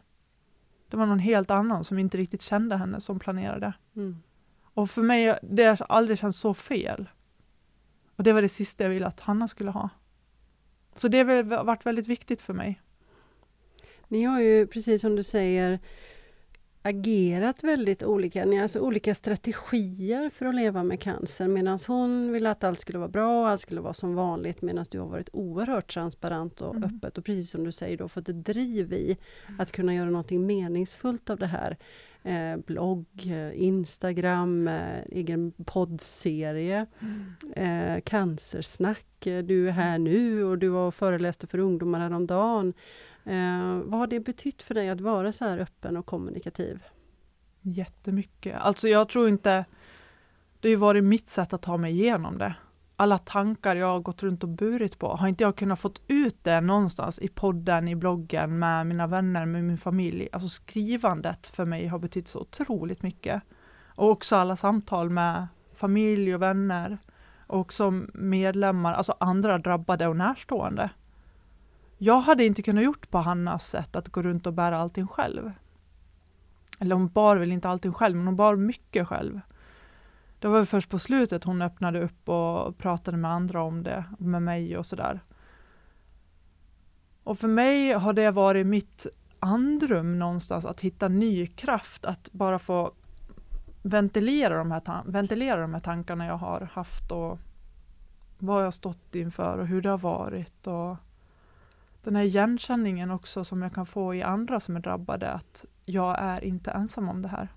[0.89, 3.73] Det var någon helt annan som inte riktigt kände henne som planerade.
[3.97, 4.23] Mm.
[4.63, 7.09] Och för mig, det har aldrig känts så fel.
[8.17, 9.89] Och det var det sista jag ville att Hanna skulle ha.
[10.95, 12.83] Så det har varit väldigt viktigt för mig.
[14.09, 15.79] Ni har ju, precis som du säger,
[16.83, 18.45] agerat väldigt olika.
[18.45, 21.49] Ni har alltså olika strategier för att leva med cancer.
[21.49, 24.63] Medan hon ville att allt skulle vara bra, allt skulle vara som vanligt.
[24.63, 26.91] Medan du har varit oerhört transparent och mm.
[26.91, 27.19] öppet.
[27.19, 29.17] Och precis som du säger då, fått ett driv i
[29.59, 31.77] att kunna göra någonting meningsfullt av det här.
[32.25, 37.97] Eh, blogg, eh, Instagram, eh, egen poddserie, mm.
[37.97, 39.07] eh, cancersnack.
[39.21, 42.75] Du är här nu och du var föreläste för ungdomar häromdagen.
[43.25, 46.83] Eh, vad har det betytt för dig att vara så här öppen och kommunikativ?
[47.61, 48.61] Jättemycket.
[48.61, 49.65] Alltså jag tror inte...
[50.61, 52.55] Det har ju varit mitt sätt att ta mig igenom det.
[52.97, 56.45] alla tankar jag har gått runt och burit på, har inte jag kunnat fått ut
[56.45, 60.29] det någonstans i podden, i bloggen, med mina vänner, med min familj.
[60.33, 63.43] Alltså skrivandet för mig har betytt så otroligt mycket.
[63.87, 66.99] Och också alla samtal med familj och vänner.
[67.47, 70.91] Och som medlemmar, alltså andra drabbade och närstående.
[72.05, 75.53] Jag hade inte kunnat gjort på Hannas sätt att gå runt och bära allting själv.
[76.79, 79.41] Eller hon bar väl inte allting själv, men hon bar mycket själv.
[80.39, 84.43] Det var först på slutet hon öppnade upp och pratade med andra om det, med
[84.43, 85.21] mig och sådär.
[87.25, 89.07] Och för mig har det varit mitt
[89.39, 92.93] andrum någonstans, att hitta ny kraft, att bara få
[93.83, 97.39] ventilera de här, ventilera de här tankarna jag har haft och
[98.39, 100.67] vad jag stått inför och hur det har varit.
[100.67, 100.97] Och
[102.03, 106.17] den här igenkänningen också som jag kan få i andra som är drabbade, att jag
[106.19, 107.49] är inte ensam om det här.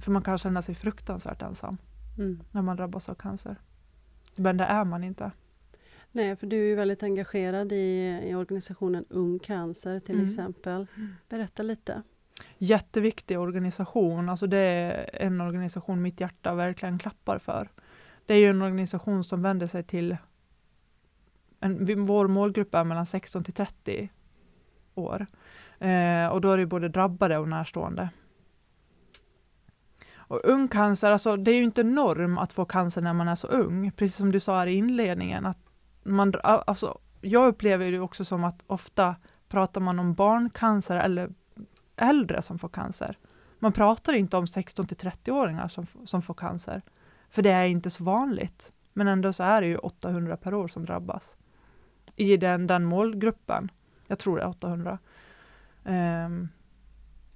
[0.00, 1.78] För man kan känna sig fruktansvärt ensam
[2.18, 2.40] mm.
[2.50, 3.56] när man drabbas av cancer.
[4.36, 5.30] Men det är man inte.
[6.12, 10.26] Nej, för du är väldigt engagerad i, i organisationen Ung Cancer till mm.
[10.26, 10.86] exempel.
[11.28, 12.02] Berätta lite.
[12.58, 17.68] Jätteviktig organisation, alltså det är en organisation mitt hjärta verkligen klappar för.
[18.26, 20.16] Det är ju en organisation som vänder sig till
[21.60, 24.08] en, vår målgrupp är mellan 16 till 30
[24.94, 25.26] år.
[25.78, 28.08] Eh, och då är det både drabbade och närstående.
[30.14, 33.34] Och ung cancer, alltså det är ju inte norm att få cancer när man är
[33.34, 35.46] så ung, precis som du sa här i inledningen.
[35.46, 35.58] Att
[36.02, 39.16] man, alltså, jag upplever det också som att ofta
[39.48, 41.30] pratar man om barncancer eller
[41.96, 43.16] äldre som får cancer.
[43.58, 46.82] Man pratar inte om 16 till 30-åringar som, som får cancer,
[47.30, 48.72] för det är inte så vanligt.
[48.92, 51.36] Men ändå så är det ju 800 per år som drabbas
[52.18, 53.70] i den, den målgruppen.
[54.06, 54.98] Jag tror det är 800.
[55.84, 56.48] Um, ehm,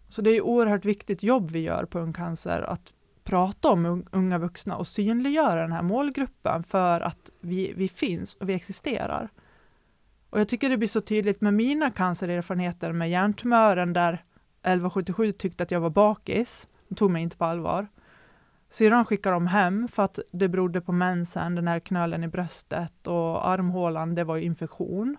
[0.08, 2.92] så det är oerhört viktigt jobb vi gör på Ung Cancer, att
[3.24, 8.48] prata om unga vuxna och synliggöra den här målgruppen för att vi, vi finns och
[8.48, 9.28] vi existerar.
[10.30, 15.62] Och jag tycker det blir så tydligt med mina cancererfarenheter med hjärntumören där 1177 tyckte
[15.62, 17.86] att jag var bakis, de tog mig inte på allvar.
[18.72, 23.06] Syrran skickade dem hem för att det berodde på mensen, den här knölen i bröstet
[23.06, 25.16] och armhålan, det var infektion.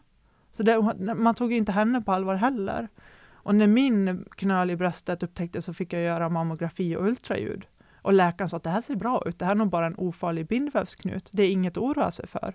[0.51, 0.81] Så det,
[1.15, 2.87] man tog inte henne på allvar heller.
[3.31, 7.65] Och när min knöl i bröstet upptäcktes så fick jag göra mammografi och ultraljud.
[7.95, 9.95] Och läkaren sa att det här ser bra ut, det här är nog bara en
[9.97, 12.53] ofarlig bindvävsknut, det är inget att oroa sig för.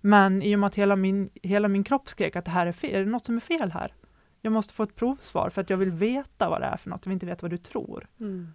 [0.00, 2.72] Men i och med att hela min, hela min kropp skrek att det här är
[2.72, 3.94] fel, är det något som är fel här?
[4.42, 7.00] Jag måste få ett provsvar för att jag vill veta vad det är för något,
[7.04, 8.06] jag vill inte veta vad du tror.
[8.20, 8.54] Mm.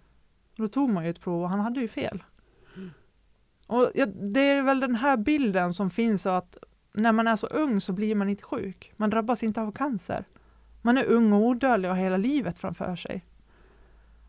[0.56, 2.22] Då tog man ju ett prov och han hade ju fel.
[2.76, 2.90] Mm.
[3.66, 6.56] Och ja, det är väl den här bilden som finns att
[6.92, 8.92] när man är så ung så blir man inte sjuk.
[8.96, 10.24] Man drabbas inte av cancer.
[10.82, 13.24] Man är ung och odödlig och har hela livet framför sig.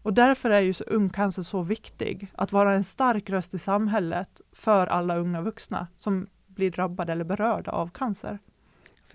[0.01, 3.59] Och därför är ju så ung cancer så viktig, att vara en stark röst i
[3.59, 8.39] samhället för alla unga vuxna som blir drabbade eller berörda av cancer.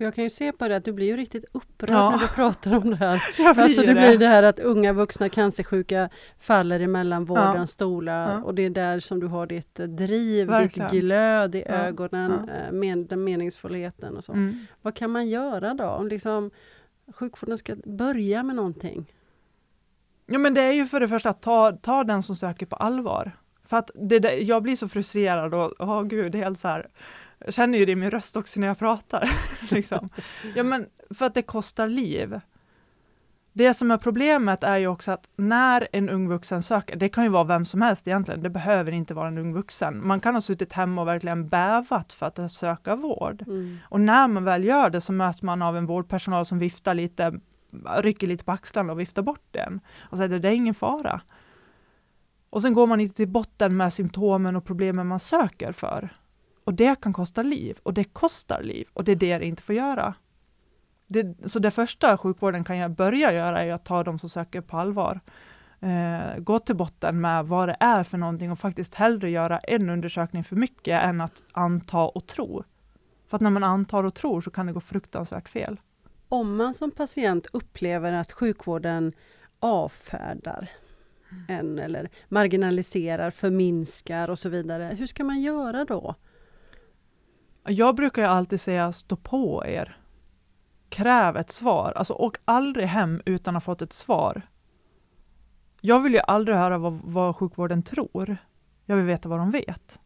[0.01, 2.09] För jag kan ju se på det att du blir ju riktigt upprörd ja.
[2.09, 3.23] när du pratar om det här.
[3.37, 6.09] Jag blir alltså det, det blir det här att unga vuxna cancersjuka
[6.39, 7.73] faller emellan vårdens ja.
[7.73, 8.43] stolar ja.
[8.43, 10.89] och det är där som du har ditt driv, Verkligen.
[10.89, 14.33] ditt glöd i ögonen, eh, med den meningsfullheten och så.
[14.33, 14.55] Mm.
[14.81, 15.85] Vad kan man göra då?
[15.85, 16.51] Om liksom
[17.13, 19.13] sjukvården ska börja med någonting?
[20.25, 22.75] Ja men det är ju för det första att ta, ta den som söker på
[22.75, 23.31] allvar.
[23.63, 26.87] För att det, jag blir så frustrerad och, åh oh, gud, helt så här,
[27.45, 29.31] jag känner ju det i min röst också när jag pratar.
[29.71, 30.09] liksom.
[30.55, 32.39] Ja men för att det kostar liv.
[33.53, 37.23] Det som är problemet är ju också att när en ung vuxen söker, det kan
[37.23, 40.07] ju vara vem som helst egentligen, det behöver inte vara en ung vuxen.
[40.07, 43.41] Man kan ha suttit hemma och verkligen bävat för att söka vård.
[43.47, 43.77] Mm.
[43.89, 47.39] Och när man väl gör det så möts man av en vårdpersonal som viftar lite,
[47.97, 49.79] rycker lite på axlarna och viftar bort den.
[49.99, 51.21] Och säger det är ingen fara.
[52.49, 56.09] Och sen går man inte till botten med symptomen och problemen man söker för.
[56.71, 59.63] Och det kan kosta liv, och det kostar liv, och det är det det inte
[59.63, 60.13] får göra.
[61.07, 64.77] Det, så det första sjukvården kan börja göra är att ta de som söker på
[64.77, 65.19] allvar.
[65.79, 69.89] Eh, gå till botten med vad det är för någonting och faktiskt hellre göra en
[69.89, 72.63] undersökning för mycket än att anta och tro.
[73.27, 75.79] För att när man antar och tror så kan det gå fruktansvärt fel.
[76.29, 79.13] Om man som patient upplever att sjukvården
[79.59, 80.69] avfärdar
[81.47, 86.15] en eller marginaliserar, förminskar och så vidare, hur ska man göra då?
[87.63, 89.97] Jag brukar ju alltid säga stå på er.
[90.89, 91.93] Kräv ett svar.
[91.95, 94.41] Alltså åk aldrig hem utan att ha fått ett svar.
[95.81, 98.37] Jag vill ju aldrig höra vad, vad sjukvården tror.
[98.85, 99.99] Jag vill veta vad de vet.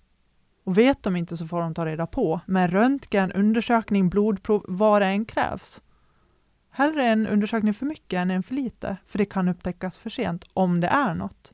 [0.63, 2.41] Och vet de inte så får de ta reda på.
[2.46, 5.82] Med röntgen, undersökning, blodprov, vad det än krävs.
[6.70, 10.46] Hellre en undersökning för mycket än en för lite, för det kan upptäckas för sent
[10.54, 11.54] om det är något.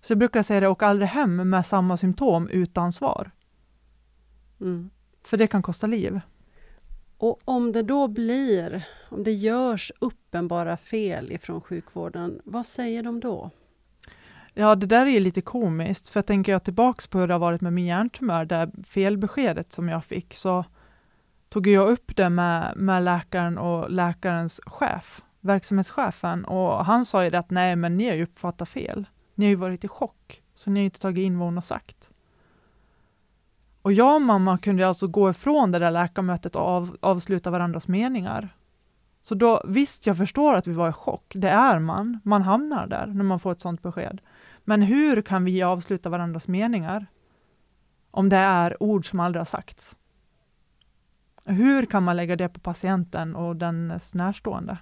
[0.00, 3.30] Så jag brukar säga det, åk aldrig hem med samma symptom utan svar.
[4.64, 4.90] Mm.
[5.24, 6.20] För det kan kosta liv.
[7.18, 13.20] Och om det då blir, om det görs uppenbara fel ifrån sjukvården, vad säger de
[13.20, 13.50] då?
[14.54, 17.38] Ja, det där är lite komiskt, för jag tänker jag tillbaks på hur det har
[17.38, 20.64] varit med min hjärntumör, det felbeskedet som jag fick, så
[21.48, 27.30] tog jag upp det med, med läkaren och läkarens chef, verksamhetschefen, och han sa ju
[27.30, 29.06] det att nej, men ni har ju uppfattat fel.
[29.34, 31.62] Ni har ju varit i chock, så ni har inte tagit in vad hon har
[31.62, 32.10] sagt.
[33.84, 37.88] Och jag och mamma kunde alltså gå ifrån det där läkarmötet och av, avsluta varandras
[37.88, 38.56] meningar.
[39.22, 41.32] Så då, visst, jag förstår att vi var i chock.
[41.36, 42.20] Det är man.
[42.24, 44.20] Man hamnar där när man får ett sådant besked.
[44.64, 47.06] Men hur kan vi avsluta varandras meningar?
[48.10, 49.96] Om det är ord som aldrig har sagts.
[51.46, 54.78] Hur kan man lägga det på patienten och dennes närstående?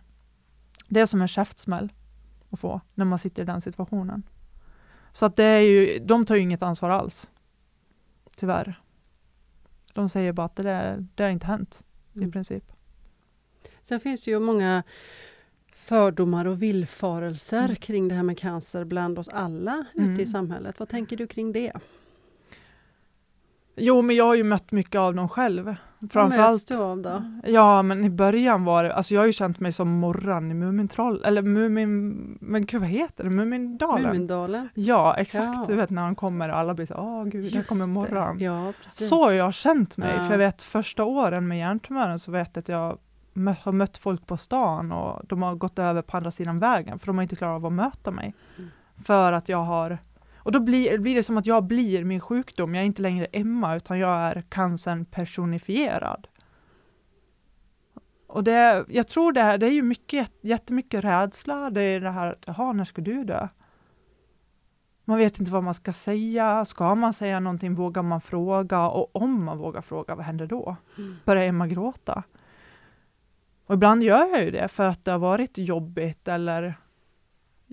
[0.88, 1.92] Det är som en käftsmäll
[2.50, 4.22] att få när man sitter i den situationen.
[5.12, 7.30] Så att det är ju, de tar ju inget ansvar alls.
[8.36, 8.82] Tyvärr.
[9.92, 11.82] De säger bara att det, där, det har inte hänt
[12.16, 12.28] Mm.
[12.28, 12.64] i princip.
[13.82, 14.82] Sen finns det ju många
[15.72, 17.76] fördomar och villfarelser Mm.
[17.76, 20.12] kring det här med cancer bland oss alla Mm.
[20.12, 20.78] ute i samhället.
[20.78, 21.72] Vad tänker du kring det?
[23.76, 25.64] Jo, men jag har ju mött mycket av dem själv.
[25.64, 27.22] Vad möts Framförallt, du av då?
[27.46, 30.54] ja men i början var det, alltså jag har ju känt mig som Morran i
[30.54, 34.02] Mumintroll, eller Mumin, men gud vad heter det, Mumindalen?
[34.06, 34.68] Mumindalen?
[34.74, 35.64] Ja, exakt, Ja.
[35.68, 37.90] du vet när han kommer och alla blir så, åh gud, där Just kommer det.
[37.92, 38.38] Morran.
[38.40, 39.08] Ja, precis.
[39.08, 40.22] Så har jag känt mig, Ja.
[40.24, 42.98] för jag vet första åren med hjärntumören så vet jag att jag
[43.34, 46.98] mö- har mött folk på stan och de har gått över på andra sidan vägen
[46.98, 48.34] för de har inte klarat av att möta mig.
[48.58, 48.70] Mm.
[49.04, 49.98] För att jag har,
[50.44, 53.26] och då blir, blir det som att jag blir min sjukdom, jag är inte längre
[53.32, 56.28] Emma utan jag är cancern personifierad.
[58.26, 62.10] Och det, jag tror det, här, det är ju mycket, jättemycket rädsla, det är det
[62.10, 63.48] här att jaha, när ska du dö?
[65.04, 68.88] Man vet inte vad man ska säga, ska man säga någonting, vågar man fråga?
[68.88, 70.76] Och om man vågar fråga, vad händer då?
[70.98, 71.16] Mm.
[71.24, 72.22] Börjar Emma gråta?
[73.66, 76.74] Och ibland gör jag ju det för att det har varit jobbigt eller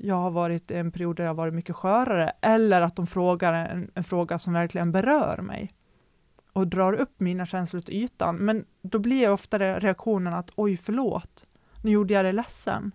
[0.04, 3.08] jag har varit i en period där jag har varit mycket skörare eller att de
[3.08, 5.74] frågar en, en fråga som verkligen berör mig
[6.54, 8.36] och drar upp mina känslor till ytan.
[8.36, 11.46] Men då blir ofta reaktionen att oj, förlåt,
[11.84, 12.92] nu gjorde jag dig ledsen.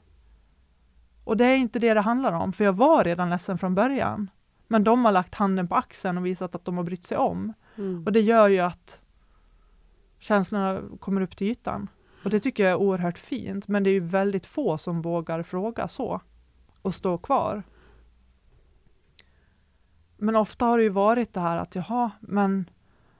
[1.24, 4.30] Och det är inte det det handlar om, för jag var redan ledsen från början.
[4.68, 7.52] Men de har lagt handen på axeln och visat att de har brytt sig om.
[7.76, 8.04] Mm.
[8.06, 9.00] Och det gör ju att
[10.18, 11.88] känslorna kommer upp till ytan.
[12.24, 15.42] Och det tycker jag är oerhört fint, men det är ju väldigt få som vågar
[15.42, 16.20] fråga så
[16.84, 17.62] och stå kvar.
[20.16, 22.70] Men ofta har det ju varit det här att jaha, men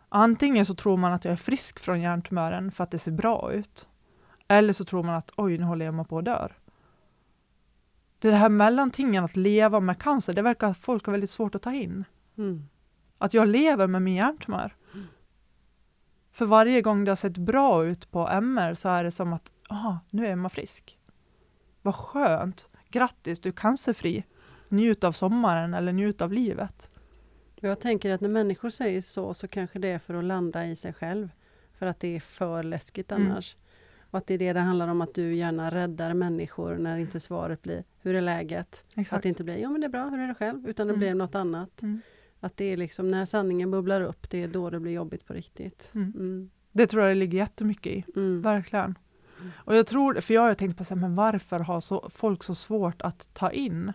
[0.08, 3.52] antingen så tror man att jag är frisk från hjärntumören för att det ser bra
[3.52, 3.88] ut.
[4.48, 6.48] Eller så tror man att oj, nu håller jag på att dö.
[8.18, 11.62] Det här mellantingen att leva med cancer, det verkar att folk har väldigt svårt att
[11.62, 12.04] ta in.
[12.38, 12.68] Mm.
[13.18, 14.74] Att jag lever med min hjärntumör.
[16.32, 19.52] För varje gång det har sett bra ut på MR så är det som att,
[19.68, 20.98] aha, nu är Emma frisk.
[21.82, 24.24] Vad skönt, grattis, du är cancerfri.
[24.68, 26.90] Njut av sommaren eller njut av livet.
[27.60, 30.76] Jag tänker att när människor säger så, så kanske det är för att landa i
[30.76, 31.28] sig själv.
[31.78, 33.30] För att det är för läskigt Mm.
[33.30, 33.56] annars.
[34.10, 37.20] Och att det är det det handlar om, att du gärna räddar människor när inte
[37.20, 38.84] svaret blir Hur är läget?
[39.10, 40.68] Att det inte blir Ja men det är bra, hur är det själv?
[40.68, 40.98] Utan det Mm.
[40.98, 41.82] blir något annat.
[41.82, 42.00] Mm.
[42.40, 45.32] Att det är liksom när sanningen bubblar upp, det är då det blir jobbigt på
[45.32, 45.90] riktigt.
[45.94, 46.12] Mm.
[46.16, 46.50] Mm.
[46.72, 48.04] Det tror jag det ligger jättemycket i.
[48.16, 48.42] Mm.
[48.42, 48.98] Verkligen.
[49.54, 52.44] Och jag tror, för jag har tänkt på så här, men varför har så, folk
[52.44, 53.92] så svårt att ta in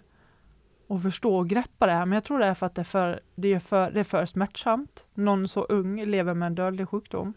[0.88, 2.06] och förstå och greppa det här?
[2.06, 4.04] Men jag tror det är för att det är för, det är för, det är
[4.04, 5.08] för smärtsamt.
[5.14, 7.34] Någon så ung lever med en dödlig sjukdom.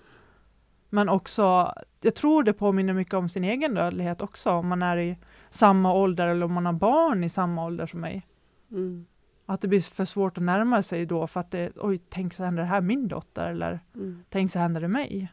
[0.89, 4.97] Men också, jag tror det påminner mycket om sin egen dödlighet också, om man är
[4.97, 5.17] i
[5.51, 8.27] samma ålder eller om man har barn i samma ålder som mig.
[8.71, 9.07] Mm.
[9.47, 12.45] Att det blir för svårt att närma sig då för att det, oj, tänk så
[12.45, 14.25] händer det här min dotter eller Mm.
[14.29, 15.33] tänk så händer det mig.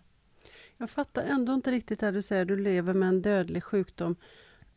[0.82, 4.16] Jag fattar ändå inte riktigt det du säger, du lever med en dödlig sjukdom.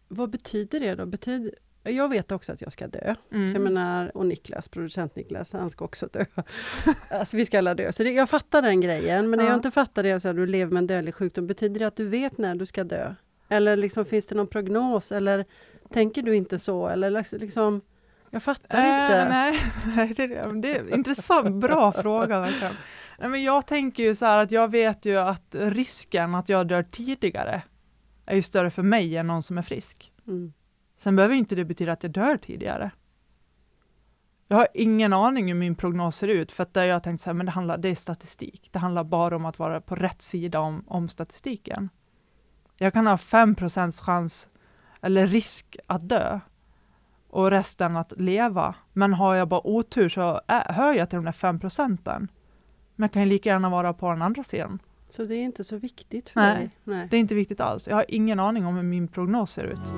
[0.09, 1.07] Vad betyder det då?
[1.07, 3.15] Betyder, jag vet också att jag ska dö.
[3.33, 3.47] Mm.
[3.47, 6.25] Så jag menar, och Niklas, producent Niklas, han ska också dö.
[7.11, 7.93] alltså vi ska alla dö.
[7.93, 9.51] Så det, jag fattar den grejen, men när Ja.
[9.51, 11.97] jag inte fattar det, så att du lever med en dödlig sjukdom, betyder det att
[11.97, 13.15] du vet när du ska dö?
[13.49, 15.13] Eller liksom, finns det någon prognos?
[15.13, 15.45] Eller
[15.91, 16.89] tänker du inte så?
[16.89, 17.81] Eller liksom,
[18.31, 19.29] jag fattar Äh, inte.
[19.29, 19.59] nej,
[19.97, 22.75] nej, det, är- det är intressant, bra fråga verkligen.
[23.23, 26.67] Nej, men jag tänker ju så här att jag vet ju att risken att jag
[26.67, 27.63] dör tidigare
[28.27, 30.13] är ju större för mig än någon som är frisk.
[30.27, 30.53] Mm.
[30.97, 32.91] Sen behöver inte det betyda att jag dör tidigare.
[34.49, 37.29] Jag har ingen aning hur min prognos ser ut, för att där jag tänkt så
[37.29, 38.69] här, men det, handlar, det är statistik.
[38.73, 41.89] Det handlar bara om att vara på rätt sida om, om statistiken.
[42.77, 44.49] Jag kan ha 5% chans,
[45.01, 46.41] eller risk att dö,
[47.29, 48.75] och resten att leva.
[48.93, 52.29] Men har jag bara otur så är, hör jag till de där 5 procenten.
[53.03, 54.79] Men jag kan ju lika gärna vara på den andra sidan.
[55.09, 56.57] Så det är inte så viktigt för Nej.
[56.57, 56.71] dig?
[56.85, 57.09] Nej.
[57.11, 57.89] Det är inte viktigt alls.
[57.89, 59.93] Jag har ingen aning om hur min prognos ser ut.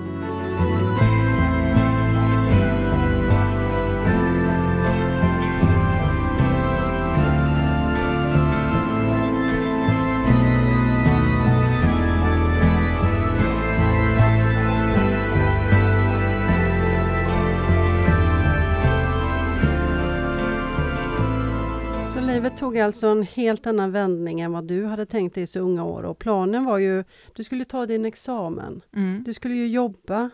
[22.34, 25.60] Livet tog alltså en helt annan vändning än vad du hade tänkt dig i så
[25.60, 27.04] unga år och planen var ju,
[27.34, 29.24] du skulle ta din examen, Mm.
[29.24, 30.30] du skulle ju jobba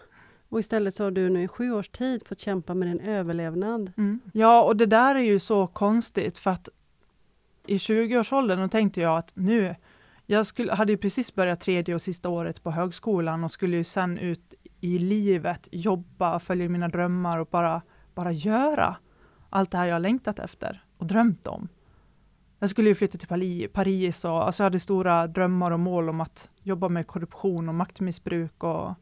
[0.48, 3.92] och istället så har du nu i sju års tid fått kämpa med din överlevnad.
[3.96, 4.20] Mm.
[4.32, 6.68] Ja, och det där är ju så konstigt för att
[7.66, 9.74] i 20-årsåldern då tänkte jag att nu,
[10.26, 13.84] jag skulle, hade ju precis börjat tredje och sista året på högskolan och skulle ju
[13.84, 17.82] sen ut i livet, jobba, följa mina drömmar och bara,
[18.14, 18.96] bara göra
[19.51, 21.68] allt det här jag längtat efter och drömt om.
[22.62, 26.20] Jag skulle ju flytta till Paris och alltså jag hade stora drömmar och mål om
[26.20, 28.94] att jobba med korruption och maktmissbruk och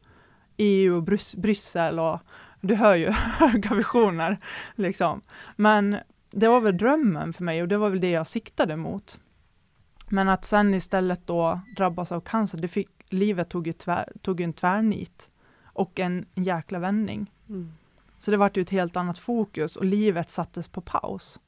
[0.57, 2.19] EU och Brys- Bryssel och
[2.61, 4.37] du hör ju höga visioner.
[4.75, 5.21] Liksom.
[5.55, 5.97] Men
[6.31, 9.19] det var väl drömmen för mig och det var väl det jag siktade mot.
[10.09, 14.39] Men att sen istället då drabbas av cancer, det fick, livet tog ju, tvär, tog
[14.39, 15.29] ju en tvärnit
[15.63, 17.31] och en, en jäkla vändning.
[17.49, 17.73] Mm.
[18.17, 21.39] Så det vart ju ett helt annat fokus och livet sattes på paus.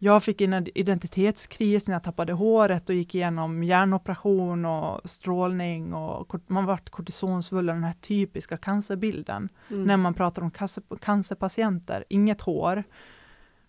[0.00, 6.34] Jag fick en identitetskris när jag tappade håret och gick igenom hjärnoperation och strålning och
[6.46, 9.84] man vart kortisonsvullen, den här typiska cancerbilden Mm.
[9.84, 12.04] när man pratar om cancer, cancerpatienter.
[12.08, 12.84] Inget hår,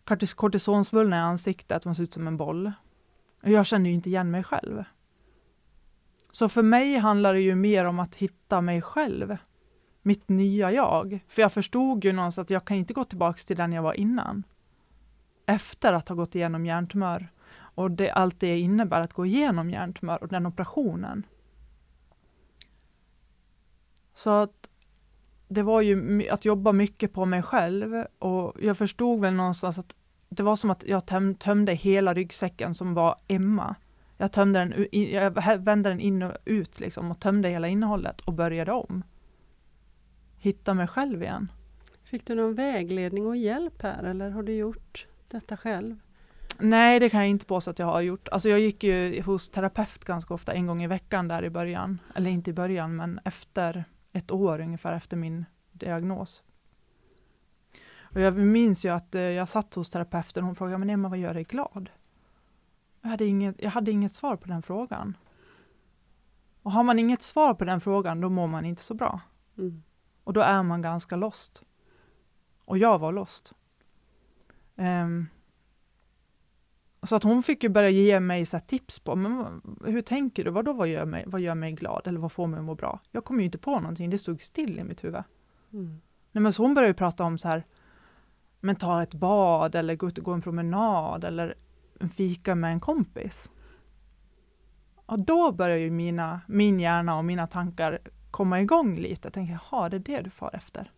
[0.05, 2.71] kortis- kortisonsvullna i ansiktet, man ser ut som en boll.
[3.43, 4.83] Och jag känner ju inte igen mig själv.
[6.31, 9.37] Så för mig handlar det ju mer om att hitta mig själv,
[10.01, 11.19] mitt nya jag.
[11.27, 13.93] För jag förstod ju någonstans att jag kan inte gå tillbaka till den jag var
[13.93, 14.43] innan.
[15.49, 17.27] Efter att ha gått igenom hjärntumör
[17.57, 21.23] och det, allt det innebär att gå igenom hjärntumör och den operationen.
[24.13, 24.69] Så att
[25.47, 29.95] det var ju att jobba mycket på mig själv och jag förstod väl någonstans att
[30.29, 33.75] det var som att jag töm, tömde hela ryggsäcken som var Emma.
[34.17, 38.33] Jag, tömde den, jag vände den in och ut liksom och tömde hela innehållet och
[38.33, 39.03] började om.
[40.37, 41.51] Hitta mig själv igen.
[42.03, 45.99] Fick du någon vägledning och hjälp här eller har du gjort detta själv?
[46.59, 48.29] Nej, det kan jag inte påstå att jag har gjort.
[48.29, 51.99] Alltså jag gick ju hos terapeut ganska ofta, en gång i veckan där i början.
[52.15, 56.43] Eller inte i början, men efter ett år ungefär efter min diagnos.
[58.01, 61.09] Och jag minns ju att eh, jag satt hos terapeuten och hon frågade, men Emma
[61.09, 61.89] vad gör dig glad?
[63.01, 65.17] Jag hade, inget, jag hade inget svar på den frågan.
[66.61, 69.21] Och har man inget svar på den frågan, då mår man inte så bra.
[69.57, 69.83] Mm.
[70.23, 71.63] Och då är man ganska lost.
[72.65, 73.53] Och jag var lost.
[74.79, 75.27] Ehm,
[77.03, 80.01] så att hon fick ju börja ge mig så här tips på, men vad- hur
[80.01, 80.51] tänker du?
[80.51, 82.07] Vadå, vad gör, mig, vad gör mig glad?
[82.07, 82.99] Eller vad får mig att må bra?
[83.11, 85.23] Jag kom ju inte på någonting, det stod still i mitt huvud.
[85.73, 86.01] Mm.
[86.31, 87.63] Nej, men så hon började ju prata om så här,
[88.59, 91.55] men ta ett bad eller gå ut och gå en promenad eller
[91.99, 93.51] en fika med en kompis.
[95.05, 97.99] Och då börjar ju mina, min hjärna och mina tankar
[98.31, 99.25] komma igång lite.
[99.25, 100.91] Jag tänker, jaha, det är det du far efter.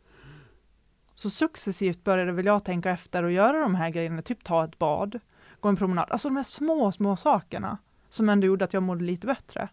[1.21, 4.79] Så successivt började väl jag tänka efter och göra de här grejerna, typ ta ett
[4.79, 5.19] bad,
[5.59, 6.07] gå en promenad.
[6.11, 7.77] Alltså de här små, små sakerna
[8.09, 9.69] som ändå gjorde att jag mådde lite bättre.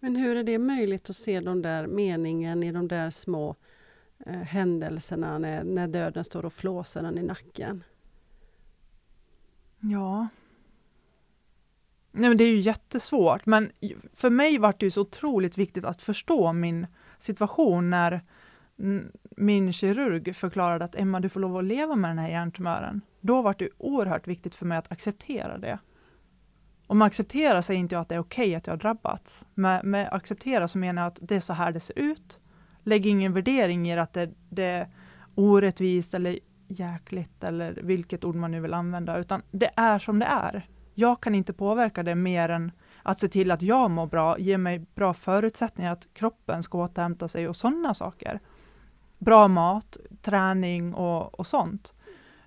[0.00, 3.56] Men hur är det möjligt att se de där meningen i de där små
[4.26, 7.84] eh, händelserna när, när döden står och flåsar en i nacken?
[9.80, 10.28] Ja.
[12.12, 13.72] Nej, men det är ju jättesvårt, men
[14.12, 16.86] för mig var det ju så otroligt viktigt att förstå min
[17.18, 18.22] situation när
[19.36, 23.00] min kirurg förklarade att Emma, du får lov att leva med den här hjärntumören.
[23.20, 25.78] Då var det oerhört viktigt för mig att acceptera det.
[26.86, 29.46] Om man accepterar säger inte jag att det är okej att jag har drabbats.
[29.54, 32.38] Med, med acceptera så menar jag att det är så här det ser ut.
[32.82, 34.88] Lägg ingen värdering i att det, det är
[35.34, 40.26] orättvist eller jäkligt eller vilket ord man nu vill använda, utan det är som det
[40.26, 40.68] är.
[40.94, 42.72] Jag kan inte påverka det mer än
[43.02, 47.28] att se till att jag mår bra, ge mig bra förutsättningar att kroppen ska återhämta
[47.28, 48.40] sig och sådana saker.
[49.20, 51.92] Bra mat, träning och, och sånt.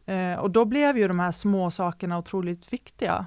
[0.06, 3.26] Eh, och då blev ju de här små sakerna otroligt viktiga.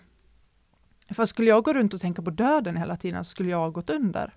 [1.11, 3.71] För skulle jag gå runt och tänka på döden hela tiden så skulle jag ha
[3.71, 4.35] gått under.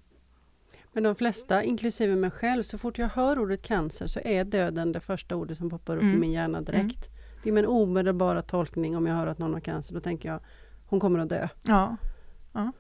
[0.93, 4.91] Men de flesta, inklusive mig själv, så fort jag hör ordet cancer så är döden
[4.91, 6.19] det första ordet som poppar upp i Mm.
[6.19, 7.09] min hjärna direkt.
[7.43, 9.93] Det är min omedelbara tolkning om jag hör att någon har cancer.
[9.93, 10.39] Då tänker jag,
[10.87, 11.47] hon kommer att dö.
[11.61, 11.95] Ja.
[12.53, 12.71] ja.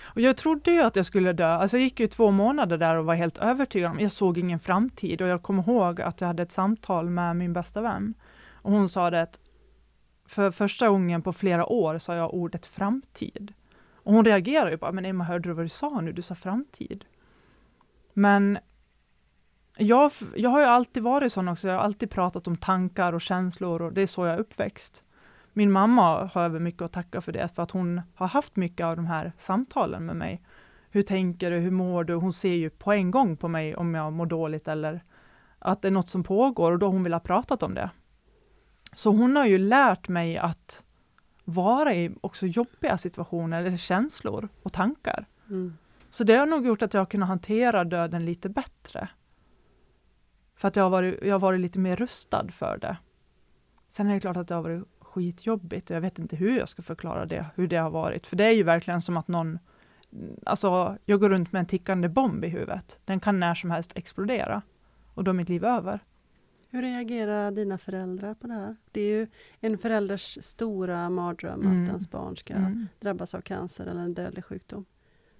[0.00, 1.46] Och jag trodde ju att jag skulle dö.
[1.46, 4.58] Alltså jag gick ju två månader där och var helt övertygad om, jag såg ingen
[4.58, 8.14] framtid och jag kommer ihåg att jag hade ett samtal med min bästa vän.
[8.52, 9.40] Och hon sa det att
[10.26, 13.52] för första gången på flera år sa jag ordet framtid.
[13.94, 16.12] Och hon reagerade ju bara, men Emma hörde du vad du sa nu?
[16.12, 17.04] Du sa framtid.
[18.12, 18.58] Men
[19.76, 23.20] jag, jag har ju alltid varit sån också, jag har alltid pratat om tankar och
[23.20, 25.02] känslor och det är så jag är uppväxt.
[25.52, 28.86] Min mamma har jag mycket att tacka för det, för att hon har haft mycket
[28.86, 30.42] av de här samtalen med mig.
[30.90, 32.14] Hur tänker du, hur mår du?
[32.14, 35.04] Hon ser ju på en gång på mig om jag mår dåligt eller
[35.58, 37.90] att det är något som pågår och då hon vill ha pratat om det.
[38.92, 40.84] Så hon har ju lärt mig att
[41.44, 45.26] vara i också jobbiga situationer eller känslor och tankar.
[45.48, 45.76] Mm.
[46.10, 49.08] Så det har nog gjort att jag har kunnat hantera döden lite bättre.
[50.54, 52.96] För att jag har varit, jag har varit lite mer rustad för det.
[53.88, 56.68] Sen är det klart att det har varit skitjobbigt och jag vet inte hur jag
[56.68, 58.26] ska förklara det, hur det har varit.
[58.26, 59.58] För det är ju verkligen som att någon,
[60.46, 63.00] alltså jag går runt med en tickande bomb i huvudet.
[63.04, 64.62] Den kan när som helst explodera
[65.14, 66.00] och då är mitt liv över.
[66.70, 68.76] Hur reagerar dina föräldrar på det här?
[68.92, 69.26] Det är ju
[69.60, 71.82] en förälders stora mardröm mm.
[71.82, 72.86] att ens barn ska mm.
[73.00, 74.84] drabbas av cancer eller en dödlig sjukdom.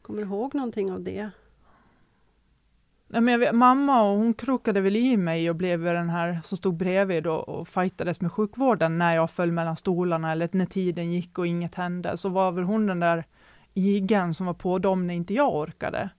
[0.03, 1.31] Kommer du ihåg någonting av det?
[3.11, 6.59] Nej, men vet, mamma och hon krokade väl i mig och blev den här som
[6.59, 11.13] stod bredvid och, och fightades med sjukvården när jag föll mellan stolarna eller när tiden
[11.13, 12.17] gick och inget hände.
[12.17, 13.25] Så var väl hon den där
[13.75, 16.11] igen som var på dem när inte jag orkade.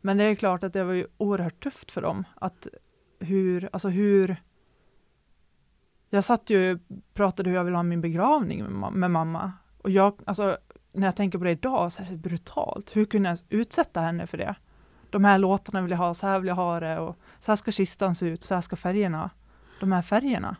[0.00, 2.24] Men det är klart att det var ju oerhört tufft för dem.
[2.34, 2.66] Att
[3.20, 4.36] hur, alltså hur...
[6.10, 6.80] Jag satt ju och
[7.14, 9.52] pratade hur jag ville ha min begravning med, med mamma.
[9.78, 10.58] Och jag, alltså,
[10.92, 12.96] när jag tänker på det idag så är det brutalt.
[12.96, 14.54] Hur kunde jag utsätta henne för det?
[15.10, 17.56] De här låtarna vill jag ha, så här vill jag ha det och så här
[17.56, 19.30] ska kistan se ut, så här ska färgerna,
[19.80, 20.56] de här färgerna.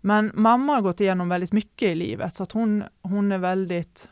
[0.00, 4.10] Men mamma har gått igenom väldigt mycket i livet, så att hon, hon är väldigt,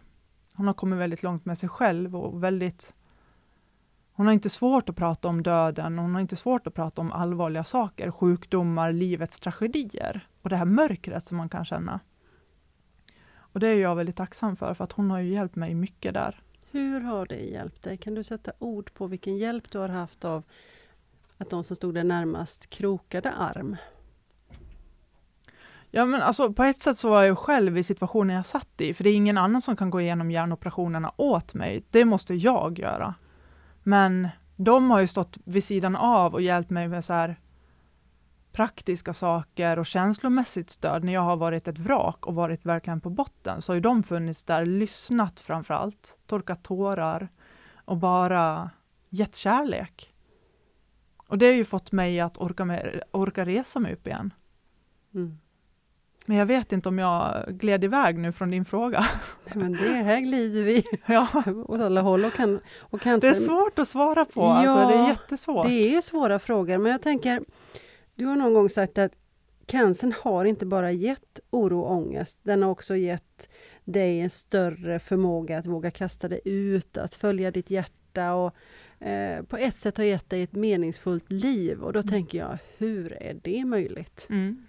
[0.55, 2.95] hon har kommit väldigt långt med sig själv och väldigt
[4.12, 7.12] hon har inte svårt att prata om döden, hon har inte svårt att prata om
[7.12, 12.01] allvarliga saker, sjukdomar, livets tragedier och det här mörkret som man kan känna.
[13.37, 16.14] Och det är jag väldigt tacksam för, för att hon har ju hjälpt mig mycket
[16.14, 16.43] där.
[16.71, 17.97] Hur har det hjälpt dig?
[17.97, 20.43] Kan du sätta ord på vilken hjälp du har haft av
[21.39, 23.77] att de som stod dig närmast krokade arm?
[25.91, 28.95] Ja, men alltså på ett sätt så var jag själv i situationen jag satt i,
[28.95, 31.85] för det är ingen annan som kan gå igenom hjärnoperationerna åt mig.
[31.91, 33.14] Det måste jag göra.
[33.83, 37.37] Men de har ju stått vid sidan av och hjälpt mig med så här,
[38.53, 43.11] praktiska saker och känslomässigt stöd, när jag har varit ett vrak och varit verkligen på
[43.11, 47.28] botten, så har de funnits där, lyssnat framför allt, torkat tårar
[47.84, 48.70] och bara
[49.09, 50.14] gett kärlek.
[51.16, 54.34] Och det har ju fått mig att orka, med, orka resa mig upp igen.
[55.14, 55.38] Mm.
[56.26, 59.05] Men jag vet inte om jag gled iväg nu från din fråga.
[59.44, 61.28] Nej, men det här glider vi ja.
[61.66, 64.88] åt alla håll och kan, och kan Det är svårt att svara på, ja, alltså,
[64.88, 65.66] det är jättesvårt.
[65.66, 67.40] Det är ju svåra frågor, men jag tänker
[68.21, 69.12] du har någon gång sagt att
[69.66, 73.51] cancern har inte bara gett oro och ångest, den har också gett
[73.85, 78.55] dig en större förmåga att våga kasta dig ut, att följa ditt hjärta och
[79.07, 81.83] eh, på ett sätt har gett dig ett meningsfullt liv.
[81.83, 82.09] Och då mm.
[82.09, 84.27] tänker jag, hur är det möjligt?
[84.31, 84.66] Mm.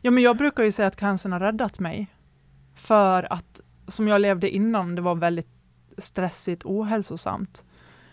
[0.00, 2.06] Ja, men jag brukar ju säga att cancern har räddat mig.
[2.74, 5.50] För att som jag levde innan, det var väldigt
[5.98, 7.64] stressigt, ohälsosamt.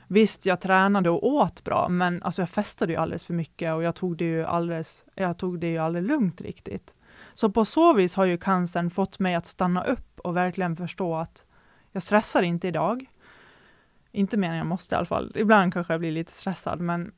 [0.07, 3.83] Visst, jag tränade och åt bra, men alltså jag festade ju alldeles för mycket och
[3.83, 6.93] jag tog det ju alldeles, jag tog det ju aldrig lugnt riktigt.
[7.33, 11.15] Så på så vis har ju cancern fått mig att stanna upp och verkligen förstå
[11.15, 11.45] att
[11.91, 13.05] jag stressar inte idag.
[14.11, 15.31] Inte mer än jag måste i alla fall.
[15.35, 17.11] Ibland kanske jag blir lite stressad, men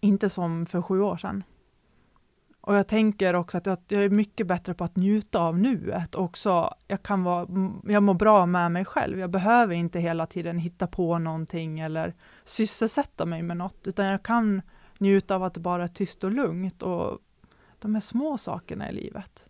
[0.00, 1.44] inte som för sju år sedan.
[2.62, 6.74] Och jag tänker också att jag, är mycket bättre på att njuta av nuet också.
[6.86, 7.48] Jag, kan vara,
[7.84, 9.18] jag mår bra med mig själv.
[9.18, 14.22] Jag behöver inte hela tiden hitta på någonting eller sysselsätta mig med något, utan jag
[14.22, 14.62] kan
[14.98, 17.18] njuta av att det bara är tyst och lugnt och
[17.78, 19.48] de här små sakerna i livet.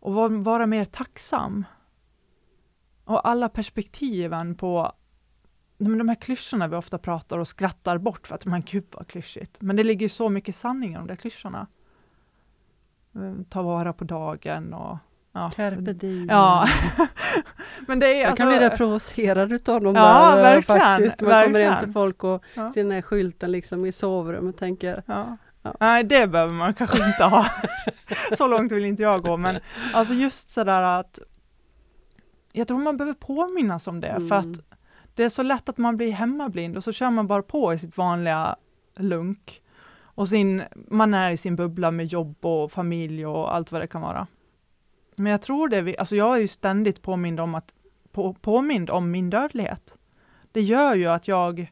[0.00, 0.14] Och
[0.44, 1.64] vara mer tacksam.
[3.04, 4.92] Och alla perspektiven på
[5.78, 9.60] de här klyschorna vi ofta pratar och skrattar bort för att man gud vad klyschigt.
[9.60, 11.66] Men det ligger så mycket sanning i de där klyschorna.
[13.14, 14.98] Eh, ta vara på dagen och
[15.36, 15.50] Ja.
[15.50, 16.28] Carpe diem.
[16.28, 16.68] Ja.
[17.86, 18.42] Men det är Jag alltså...
[18.42, 21.20] kan bli rätt provocerad utav dem ja, där verkligen, faktiskt.
[21.20, 21.52] Man verkligen.
[21.52, 22.72] kommer in till folk och ja.
[22.72, 25.36] ser den här skylten liksom i sovrummet och tänker ja.
[25.62, 25.74] Ja.
[25.80, 27.46] Nej, det behöver man kanske inte ha.
[28.32, 29.60] så långt vill inte jag gå, men
[29.94, 31.18] alltså just sådär att
[32.52, 34.28] jag tror man behöver påminnas om det, mm.
[34.28, 34.60] för att
[35.14, 37.78] det är så lätt att man blir hemmablind och så kör man bara på i
[37.78, 38.56] sitt vanliga
[38.96, 39.60] lunk.
[40.16, 43.86] Och sin, man är i sin bubbla med jobb och familj och allt vad det
[43.86, 44.26] kan vara.
[45.16, 47.74] Men jag tror det, alltså jag är ju ständigt påmind om, att,
[48.12, 49.98] på, påmind om min dödlighet.
[50.52, 51.70] Det gör ju att jag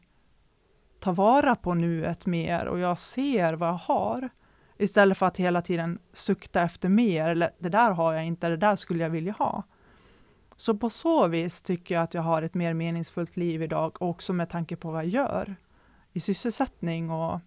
[0.99, 4.29] tar vara på nuet mer och jag ser vad jag har.
[4.77, 8.57] Istället för att hela tiden sukta efter mer, eller det där har jag inte, det
[8.57, 9.63] där skulle jag vilja ha.
[10.63, 14.33] Så på så vis tycker jag att jag har ett mer meningsfullt liv idag, också
[14.33, 15.55] med tanke på vad jag gör
[16.13, 17.39] i sysselsättning och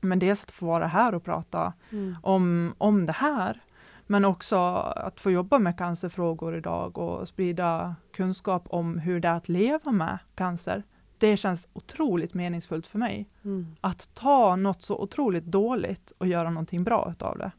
[0.00, 2.16] men dels att få vara här och prata Mm.
[2.22, 3.60] om, om det här,
[4.06, 4.56] men också
[4.96, 9.92] att få jobba med cancerfrågor idag och sprida kunskap om hur det är att leva
[9.92, 10.82] med cancer.
[11.18, 13.28] Det känns otroligt meningsfullt för mig.
[13.44, 13.76] Mm.
[13.80, 17.50] Att ta något så otroligt dåligt och göra någonting bra utav det.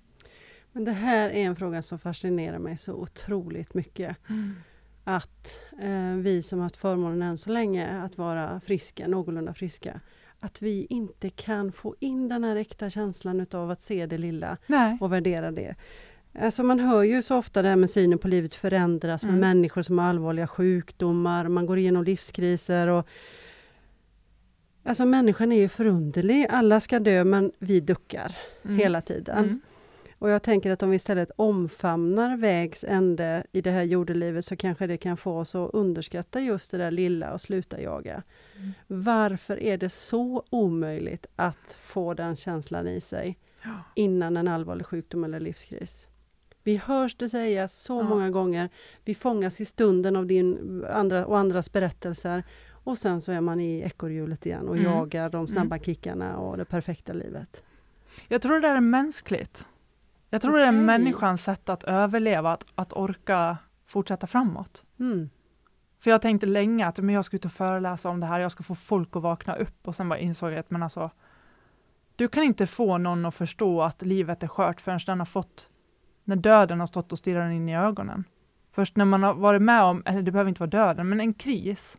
[0.76, 4.18] Men det här är en fråga som fascinerar mig så otroligt mycket.
[5.04, 10.00] Att eh, vi som haft förmånen än så länge att vara friska, någorlunda friska,
[10.40, 14.58] att vi inte kan få in den här äkta känslan utav att se det lilla
[14.68, 14.98] Nej.
[15.02, 15.76] och värdera det.
[16.40, 19.40] Alltså man hör ju så ofta det här med synen på livet förändras med Mm.
[19.42, 23.08] människor som har allvarliga sjukdomar, man går igenom livskriser och
[24.88, 28.78] Alltså människan är ju förunderlig, alla ska dö men vi duckar Mm.
[28.78, 29.38] hela tiden.
[29.38, 29.62] Mm.
[30.20, 34.56] Och jag tänker att om vi istället omfamnar vägs ände i det här jordelivet så
[34.56, 38.24] kanske det kan få oss att underskatta just det där lilla och sluta jaga.
[38.58, 38.72] Mm.
[38.88, 43.70] Varför är det så omöjligt att få den känslan i sig Ja.
[43.96, 46.08] innan en allvarlig sjukdom eller livskris?
[46.64, 48.04] Vi hörs det sägas så Ja.
[48.04, 48.70] många gånger.
[49.04, 52.44] Vi fångas i stunden av din andra, och andras berättelser.
[52.72, 54.92] Och sen så är man i ekorrhjulet igen och Mm.
[54.92, 57.64] jagar de snabba kickarna och det perfekta livet.
[58.28, 59.66] Jag tror det är mänskligt.
[60.30, 64.86] Jag tror det är människans sätt att överleva, att, att orka fortsätta framåt.
[65.00, 65.30] Mm.
[66.00, 68.52] För jag tänkte länge att men jag ska ut och föreläsa om det här, jag
[68.52, 71.10] ska få folk att vakna upp och sen bara insåg jag att men alltså,
[72.16, 75.70] du kan inte få någon att förstå att livet är skört förrän den har fått,
[76.24, 78.24] när döden har stått och stirrat in i ögonen.
[78.72, 81.34] Först när man har varit med om, eller det behöver inte vara döden, men en
[81.34, 81.98] kris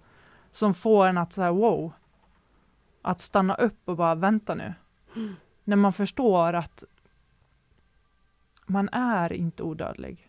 [0.51, 1.93] som får en att säga wow,
[3.03, 4.75] att stanna upp och bara vänta nu.
[5.17, 5.35] Mm.
[5.65, 6.85] När man förstår att
[8.67, 10.29] man är inte odödlig.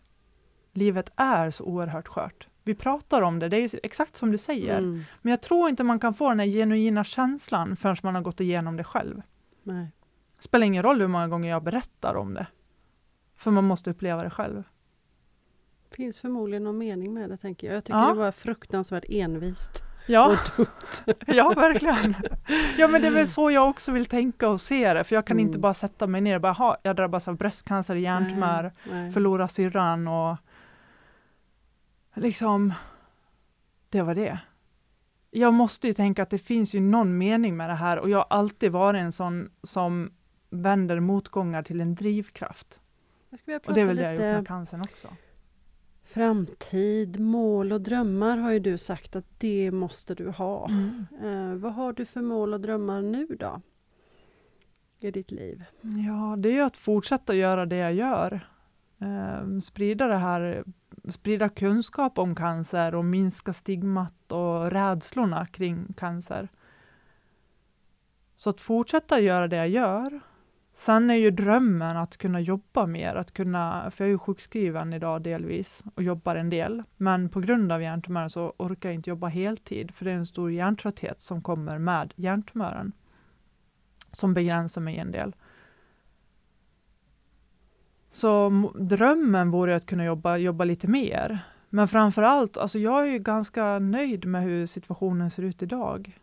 [0.72, 2.48] Livet är så oerhört skört.
[2.64, 4.78] Vi pratar om det, det är exakt som du säger.
[4.78, 5.02] Mm.
[5.22, 8.40] Men jag tror inte man kan få den här genuina känslan förrän man har gått
[8.40, 9.22] igenom det själv.
[9.62, 9.92] Nej.
[10.38, 12.46] Spelar ingen roll hur många gånger jag berättar om det.
[13.36, 14.62] För man måste uppleva det själv.
[15.96, 17.76] finns förmodligen någon mening med det, tänker jag.
[17.76, 18.08] Jag tycker Ja.
[18.08, 21.16] det var fruktansvärt envist Ja, och dumt.
[21.26, 22.14] ja verkligen.
[22.78, 25.04] Ja, men det är väl så jag också vill tänka och se det.
[25.04, 25.46] För jag kan Mm.
[25.46, 29.12] inte bara sätta mig ner och bara, ha, jag drabbas av bröstcancer, hjärntumör, Nej, nej.
[29.12, 30.36] förlora syrran och
[32.14, 32.72] liksom,
[33.88, 34.38] det var det.
[35.30, 38.18] Jag måste ju tänka att det finns ju någon mening med det här och jag
[38.18, 40.10] har alltid varit en sån som
[40.50, 42.80] vänder motgångar till en drivkraft.
[43.66, 45.08] Och det är väl det jag gjort lite med cancern också.
[46.08, 50.68] Framtid, mål och drömmar har ju du sagt att det måste du ha.
[50.68, 51.06] Mm.
[51.22, 53.60] Eh, vad har du för mål och drömmar nu då?
[55.00, 55.64] I ditt liv?
[55.80, 58.48] Ja, det är ju att fortsätta göra det jag gör.
[58.98, 60.64] Ehm, sprida det här,
[61.08, 66.48] sprida kunskap om cancer och minska stigmat och rädslorna kring cancer.
[68.36, 70.20] Så att fortsätta göra det jag gör.
[70.78, 74.92] Sen är ju drömmen att kunna jobba mer, att kunna, för jag är ju sjukskriven
[74.92, 79.10] idag delvis och jobbar en del, men på grund av hjärntumören så orkar jag inte
[79.10, 82.92] jobba heltid, för det är en stor hjärntrötthet som kommer med hjärntumören,
[84.12, 85.34] som begränsar mig en del.
[88.10, 88.50] Så
[88.80, 91.38] drömmen vore att kunna jobba, jobba lite mer.
[91.70, 96.18] Men framför allt, alltså jag är ju ganska nöjd med hur situationen ser ut idag.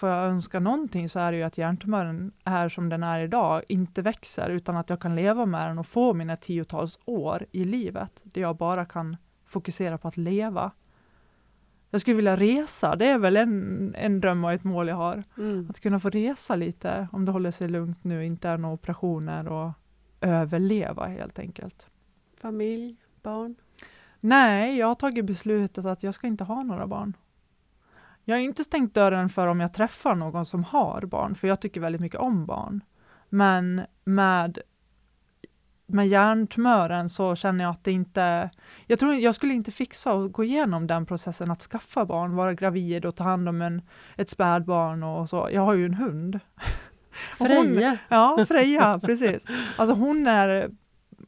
[0.00, 3.62] Får jag önska någonting så är det ju att hjärntumören är som den är idag,
[3.68, 7.64] inte växer, utan att jag kan leva med den och få mina tiotals år i
[7.64, 10.70] livet, där jag bara kan fokusera på att leva.
[11.90, 15.24] Jag skulle vilja resa, det är väl en, en dröm och ett mål jag har.
[15.36, 15.66] Mm.
[15.70, 19.48] Att kunna få resa lite, om det håller sig lugnt nu, inte är några operationer
[19.48, 19.70] och
[20.20, 21.90] överleva helt enkelt.
[22.36, 23.54] Familj, barn?
[24.20, 27.14] Nej, jag har tagit beslutet att jag ska inte ha några barn.
[28.30, 31.60] Jag har inte stängt dörren för om jag träffar någon som har barn, för jag
[31.60, 32.80] tycker väldigt mycket om barn.
[33.28, 34.58] Men med,
[35.86, 38.50] med hjärntumören så känner jag att det inte...
[38.86, 42.54] Jag tror jag skulle inte fixa att gå igenom den processen att skaffa barn, vara
[42.54, 43.82] gravid och ta hand om en,
[44.16, 45.48] ett spädbarn och så.
[45.52, 46.40] Jag har ju en hund.
[47.38, 47.98] Freja?
[48.08, 49.44] Ja, Freja, precis.
[49.76, 50.70] Alltså hon är,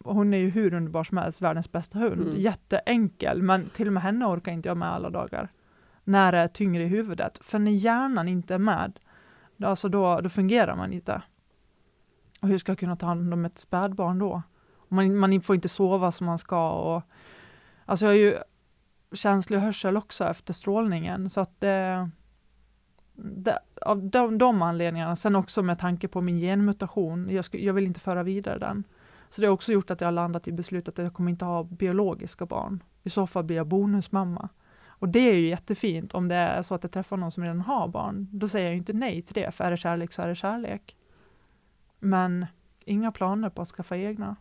[0.04, 2.22] hon är ju hur underbar som helst, världens bästa hund.
[2.22, 2.34] Mm.
[2.36, 5.48] Jätteenkel, men till och med henne orkar inte jag med alla dagar.
[6.12, 7.38] När det är tyngre i huvudet.
[7.42, 8.98] För när hjärnan inte är med,
[9.56, 11.22] då- alltså då, då fungerar man inte.
[12.40, 14.42] Och hur ska jag kunna ta hand om ett spädbarn då?
[14.88, 16.70] Man, man får inte sova som man ska.
[16.70, 17.02] Och,
[17.84, 18.38] alltså jag har ju
[19.12, 22.06] känslig hörsel också efter strålningen, så att eh,
[23.14, 27.74] det, av de, de anledningarna, sen också med tanke på min genmutation, jag, sku, jag
[27.74, 28.84] vill inte föra vidare den.
[29.30, 31.44] Så det har också gjort att jag har landat i beslutet att jag kommer inte
[31.44, 32.82] ha biologiska barn.
[33.02, 34.48] I så fall blir jag bonusmamma.
[35.02, 37.60] Och det är ju jättefint om det är så att jag träffar någon som redan
[37.60, 38.28] har barn.
[38.32, 40.34] Då säger jag ju inte nej till det, för är det kärlek så är det
[40.34, 40.96] kärlek.
[41.98, 42.46] Men
[42.84, 44.36] inga planer på att skaffa egna.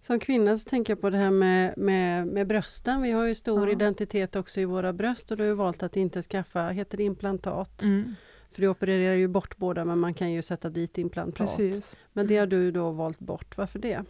[0.00, 3.02] Som kvinna så tänker jag på det här med, med, med brösten.
[3.02, 3.72] Vi har ju stor Ja.
[3.72, 7.82] identitet också i våra bröst och du har valt att inte skaffa, heter det implantat?
[7.82, 8.14] Mm,
[8.52, 11.36] För du opererar ju bort båda men man kan ju sätta dit implantat.
[11.56, 11.96] precis.
[12.12, 14.04] Men det har du då valt bort, varför det?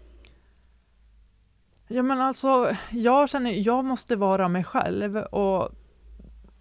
[1.93, 5.70] Ja men alltså, jag känner, jag måste vara mig själv och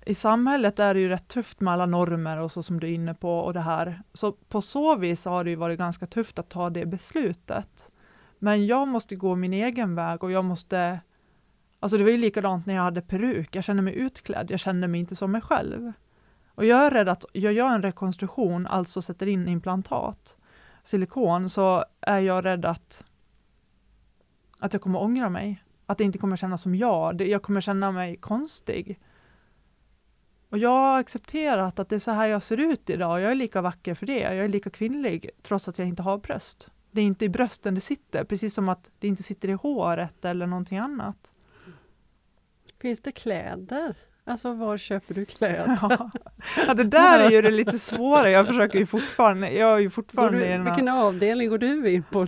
[0.06, 2.92] i samhället är det ju rätt tufft med alla normer och så som du är
[2.92, 4.02] inne på och det här.
[4.14, 7.92] Så på så vis har det ju varit ganska tufft att ta det beslutet.
[8.40, 11.00] Men jag måste gå min egen väg och jag måste
[11.80, 14.88] Alltså det var ju likadant när jag hade peruk, jag kände mig utklädd, jag kände
[14.88, 15.92] mig inte som mig själv.
[16.56, 20.38] Och jag är rädd att jag gör en rekonstruktion, alltså sätter in implantat,
[20.84, 23.04] silikon, så är jag rädd att
[24.60, 25.64] att jag kommer ångra mig.
[25.86, 27.22] Att det inte kommer kännas som jag.
[27.22, 29.00] Jag kommer känna mig konstig.
[30.50, 33.22] Och jag har accepterat att det är så här jag ser ut idag.
[33.22, 34.20] Jag är lika vacker för det.
[34.20, 36.72] Jag är lika kvinnlig trots att jag inte har bröst.
[36.92, 40.26] Det är inte i brösten det sitter, precis som att det inte sitter i håret
[40.26, 41.32] eller någonting annat.
[42.80, 43.98] Finns det kläder?
[44.30, 45.78] Alltså var köper du kläder?
[45.82, 46.12] Ja.
[46.68, 48.30] ja, det där är ju det lite svåra.
[48.30, 51.58] Jag försöker ju fortfarande, jag är ju fortfarande i du, den här vilken avdelning går
[51.58, 52.28] du in på?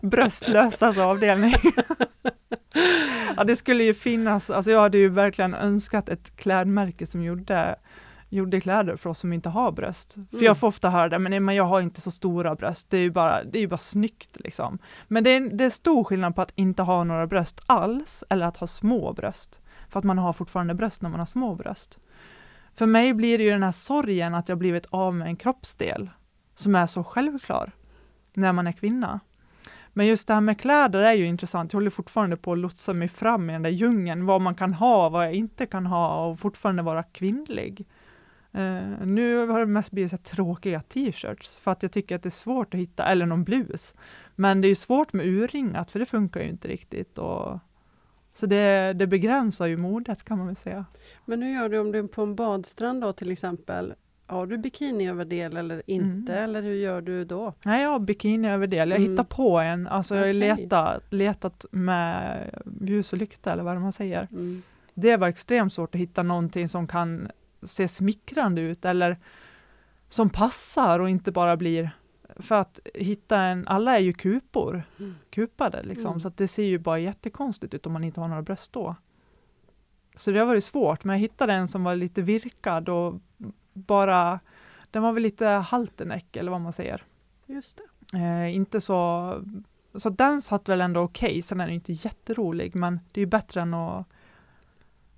[0.06, 1.54] Bröstlösas avdelning.
[3.36, 7.76] ja, det skulle ju finnas, alltså jag hade ju verkligen önskat ett klädmärke som gjorde,
[8.28, 10.12] gjorde kläder för oss som inte har bröst.
[10.12, 10.44] För Mm.
[10.44, 12.96] jag får ofta höra det, men, nej, men jag har inte så stora bröst, det
[12.96, 14.78] är ju bara, det är bara snyggt liksom.
[15.08, 18.46] Men det är, det är stor skillnad på att inte ha några bröst alls, eller
[18.46, 19.58] att ha små bröst.
[19.92, 21.98] För att man har fortfarande bröst när man har små bröst.
[22.74, 26.10] För mig blir det ju den här sorgen att jag blivit av med en kroppsdel,
[26.54, 27.72] som är så självklar
[28.34, 29.20] när man är kvinna.
[29.92, 31.72] Men just det här med kläder är ju intressant.
[31.72, 34.74] Jag håller fortfarande på att lotsa mig fram i den där djungeln, vad man kan
[34.74, 37.86] ha, vad jag inte kan ha och fortfarande vara kvinnlig.
[38.54, 42.22] Uh, nu har det mest blivit så här tråkiga t-shirts för att jag tycker att
[42.22, 43.94] det är svårt att hitta, eller någon blus.
[44.34, 47.18] Men det är ju svårt med urringat för det funkar ju inte riktigt.
[47.18, 47.58] Och,
[48.34, 50.84] så det, det begränsar ju modet kan man väl säga.
[51.24, 53.94] Men hur gör du om du är på en badstrand då till exempel?
[54.26, 56.32] Har du bikiniöverdel eller inte?
[56.32, 56.44] Mm.
[56.44, 57.54] Eller hur gör du då?
[57.64, 58.76] Nej, jag har bikini över det.
[58.76, 59.02] Jag Mm.
[59.10, 62.40] hittar på en, alltså jag har letat, letat med
[62.80, 64.28] ljus och lykta eller vad man säger.
[64.32, 64.62] Mm.
[64.94, 67.28] det var extremt svårt att hitta någonting som kan
[67.62, 69.16] se smickrande ut eller
[70.08, 71.90] som passar och inte bara blir
[72.36, 75.14] för att hitta en, alla är ju kupor, Mm.
[75.30, 76.20] kupade liksom, Mm.
[76.20, 78.96] så att det ser ju bara jättekonstigt ut om man inte har några bröst då.
[80.16, 83.20] Så det har varit svårt, men jag hittade en som var lite virkad och
[83.72, 84.40] bara,
[84.90, 87.04] den var väl lite halterneck eller vad man säger.
[87.46, 87.80] Just
[88.12, 88.18] det.
[88.18, 89.34] Eh, inte så,
[89.94, 93.26] så den satt väl ändå okej, sen är den inte jätterolig, men det är ju
[93.30, 94.06] bättre än att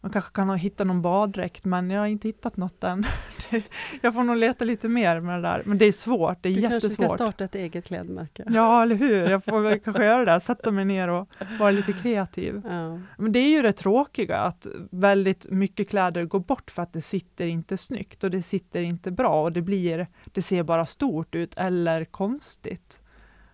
[0.04, 3.06] man kanske kan ha hitta någon baddräkt, men jag har inte hittat något än.
[4.00, 6.54] Jag får nog leta lite mer med det där, men det är svårt, det är
[6.54, 7.18] Du kanske ska jättesvårt.
[7.18, 8.44] starta ett eget klädmärke?
[8.46, 9.30] Ja, eller hur?
[9.30, 11.28] Jag får kanske göra det, sätta mig ner och
[11.58, 12.62] vara lite kreativ.
[12.64, 13.00] Ja.
[13.18, 17.00] Men det är ju det tråkiga, att väldigt mycket kläder går bort för att det
[17.00, 21.34] sitter inte snyggt och det sitter inte bra och det blir, det ser bara stort
[21.34, 23.00] ut eller konstigt.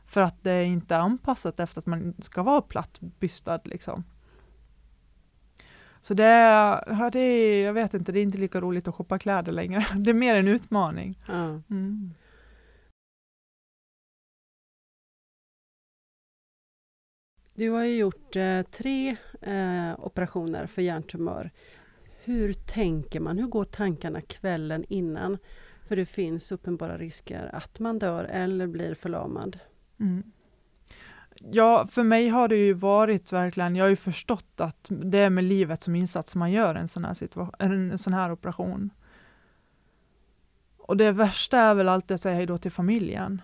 [0.06, 4.04] För att det är inte anpassat efter att man ska vara plattbystad liksom.
[6.00, 8.94] Så det är, ja, det är, jag vet inte, det är inte lika roligt att
[8.94, 9.86] shoppa kläder längre.
[9.96, 11.18] Det är mer en utmaning.
[11.26, 11.62] Ja.
[11.70, 12.14] Mm.
[17.54, 21.50] Du har ju gjort eh, tre eh, operationer för hjärntumör.
[22.24, 23.38] Hur tänker man?
[23.38, 25.38] Hur går tankarna kvällen innan?
[25.88, 29.58] För det finns uppenbara risker att man dör eller blir förlamad.
[30.00, 30.22] Mm.
[31.48, 35.30] Ja, för mig har det ju varit verkligen, jag har ju förstått att det är
[35.30, 38.90] med livet som insats man gör en sån här, situation, en sån här operation.
[40.78, 43.42] Och det värsta är väl alltid att säga hej då till familjen.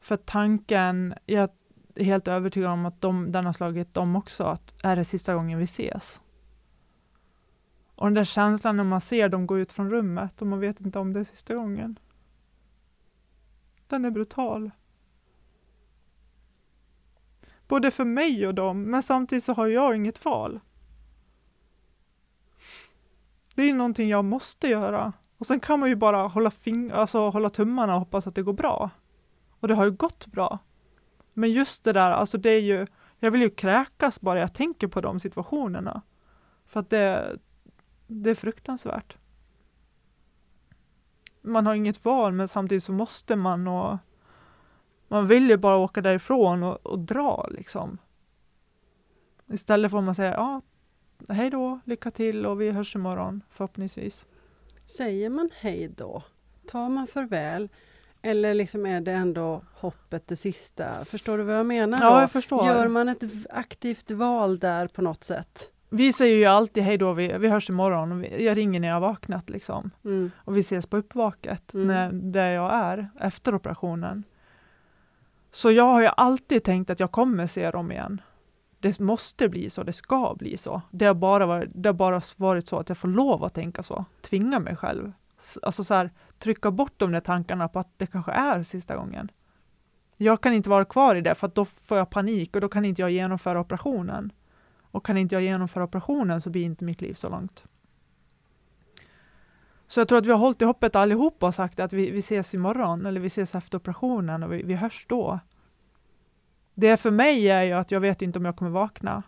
[0.00, 1.48] För tanken, jag
[1.94, 5.34] är helt övertygad om att de, den har slagit dem också, att är det sista
[5.34, 6.20] gången vi ses?
[7.94, 10.80] Och den där känslan när man ser dem gå ut från rummet och man vet
[10.80, 11.98] inte om det är sista gången.
[13.86, 14.70] Den är brutal
[17.70, 20.60] både för mig och dem, men samtidigt så har jag inget val.
[23.54, 25.12] Det är någonting jag måste göra.
[25.38, 28.42] Och sen kan man ju bara hålla, fing- alltså, hålla tummarna och hoppas att det
[28.42, 28.90] går bra.
[29.60, 30.58] Och det har ju gått bra.
[31.32, 32.86] Men just det där, alltså det är ju,
[33.18, 36.02] jag vill ju kräkas bara jag tänker på de situationerna.
[36.66, 37.38] För att det,
[38.06, 39.16] det är fruktansvärt.
[41.40, 43.98] Man har inget val men samtidigt så måste man och
[45.10, 47.98] man vill ju bara åka därifrån och, och dra liksom.
[49.52, 50.60] Istället får man säga ja,
[51.28, 54.26] hej då, lycka till och vi hörs imorgon förhoppningsvis.
[54.86, 56.22] Säger man hej då?
[56.68, 57.68] Tar man farväl?
[58.22, 61.04] Eller liksom är det ändå hoppet det sista?
[61.04, 61.98] Förstår du vad jag menar?
[62.00, 62.20] Ja, då?
[62.20, 62.66] jag förstår.
[62.66, 65.72] Gör man ett aktivt val där på något sätt?
[65.88, 68.12] Vi säger ju alltid hej då, vi, vi hörs imorgon.
[68.12, 69.90] och Jag ringer när jag vaknat liksom.
[70.04, 70.30] Mm.
[70.36, 71.86] Och vi ses på uppvaket, Mm.
[71.86, 74.24] när, där jag är efter operationen.
[75.50, 78.20] Så jag har ju alltid tänkt att jag kommer se dem igen.
[78.80, 80.82] Det måste bli så, det ska bli så.
[80.90, 83.82] Det har bara varit, det har bara varit så att jag får lov att tänka
[83.82, 85.12] så, tvinga mig själv.
[85.62, 89.30] Alltså så här, trycka bort de där tankarna på att det kanske är sista gången.
[90.16, 92.68] Jag kan inte vara kvar i det för att då får jag panik och då
[92.68, 94.32] kan inte jag genomföra operationen.
[94.80, 97.64] Och kan inte jag genomföra operationen så blir inte mitt liv så långt.
[99.90, 102.18] Så jag tror att vi har hållit i hoppet allihopa och sagt att vi, vi
[102.18, 105.40] ses imorgon eller vi ses efter operationen och vi, vi hörs då.
[106.74, 109.22] Det för mig är ju att jag vet inte om jag kommer vakna.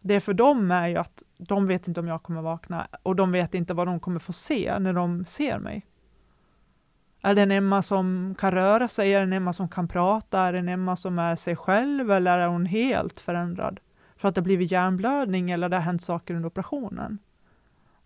[0.00, 3.32] Det för dem är ju att de vet inte om jag kommer vakna och de
[3.32, 5.86] vet inte vad de kommer få se när de ser mig.
[7.22, 9.14] Är det en Emma som kan röra sig?
[9.14, 10.40] Är det en Emma som kan prata?
[10.40, 13.80] Är det en Emma som är sig själv eller är hon helt förändrad?
[14.16, 17.18] För att det har blivit hjärnblödning eller det har hänt saker under operationen.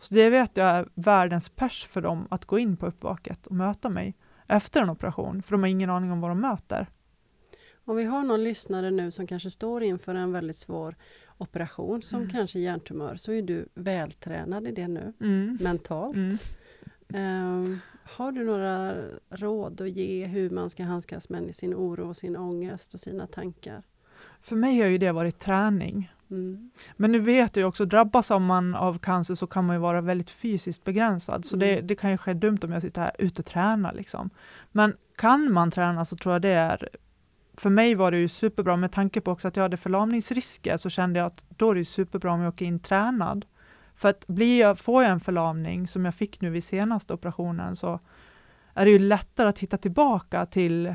[0.00, 3.56] Så det vet jag är världens pers för dem att gå in på uppvaket och
[3.56, 4.14] möta mig
[4.46, 6.86] efter en operation, för de har ingen aning om vad de möter.
[7.84, 10.96] Om vi har någon lyssnare nu som kanske står inför en väldigt svår
[11.38, 12.30] operation som Mm.
[12.30, 15.58] kanske hjärntumör så är du vältränad i det nu Mm.
[15.60, 16.16] mentalt.
[16.16, 16.36] Mm.
[17.14, 18.94] Ehm, har du några
[19.30, 23.82] råd att ge hur man ska handskas med sin oro, sin ångest och sina tankar?
[24.40, 26.12] För mig har ju det varit träning.
[26.30, 26.70] Mm.
[26.96, 30.00] Men nu vet ju också, drabbas av man av cancer så kan man ju vara
[30.00, 31.44] väldigt fysiskt begränsad.
[31.44, 31.86] Så det, Mm.
[31.86, 33.92] det kan ju ske dumt om jag sitter här ute och tränar.
[33.92, 34.30] Liksom.
[34.72, 36.88] Men kan man träna så tror jag det är
[37.54, 40.90] för mig var det ju superbra med tanke på också att jag hade förlamningsrisker så
[40.90, 43.46] kände jag att då är det superbra om jag åker in tränad.
[43.96, 47.76] För att blir jag, får jag en förlamning som jag fick nu vid senaste operationen
[47.76, 48.00] så
[48.74, 50.94] är det ju lättare att hitta tillbaka till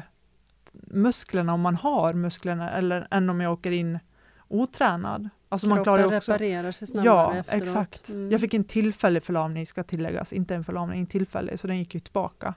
[0.74, 4.00] musklerna om man har musklerna eller än om jag åker in
[4.48, 5.30] otränad.
[5.50, 7.64] Alltså man klarar Kroppen också, reparerar sig snabbare Ja, efteråt.
[7.64, 8.10] exakt.
[8.10, 8.32] Mm.
[8.32, 11.94] Jag fick en tillfällig förlamning ska tilläggas, inte en förlamning, en tillfällig, så den gick
[11.94, 12.54] ju tillbaka.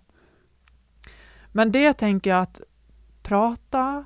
[1.53, 2.61] Men det tänker jag att
[3.22, 4.05] prata,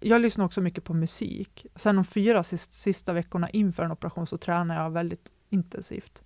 [0.00, 1.66] jag lyssnar också mycket på musik.
[1.74, 6.22] Sen de fyra sista, sista veckorna inför en operation så tränar jag väldigt intensivt.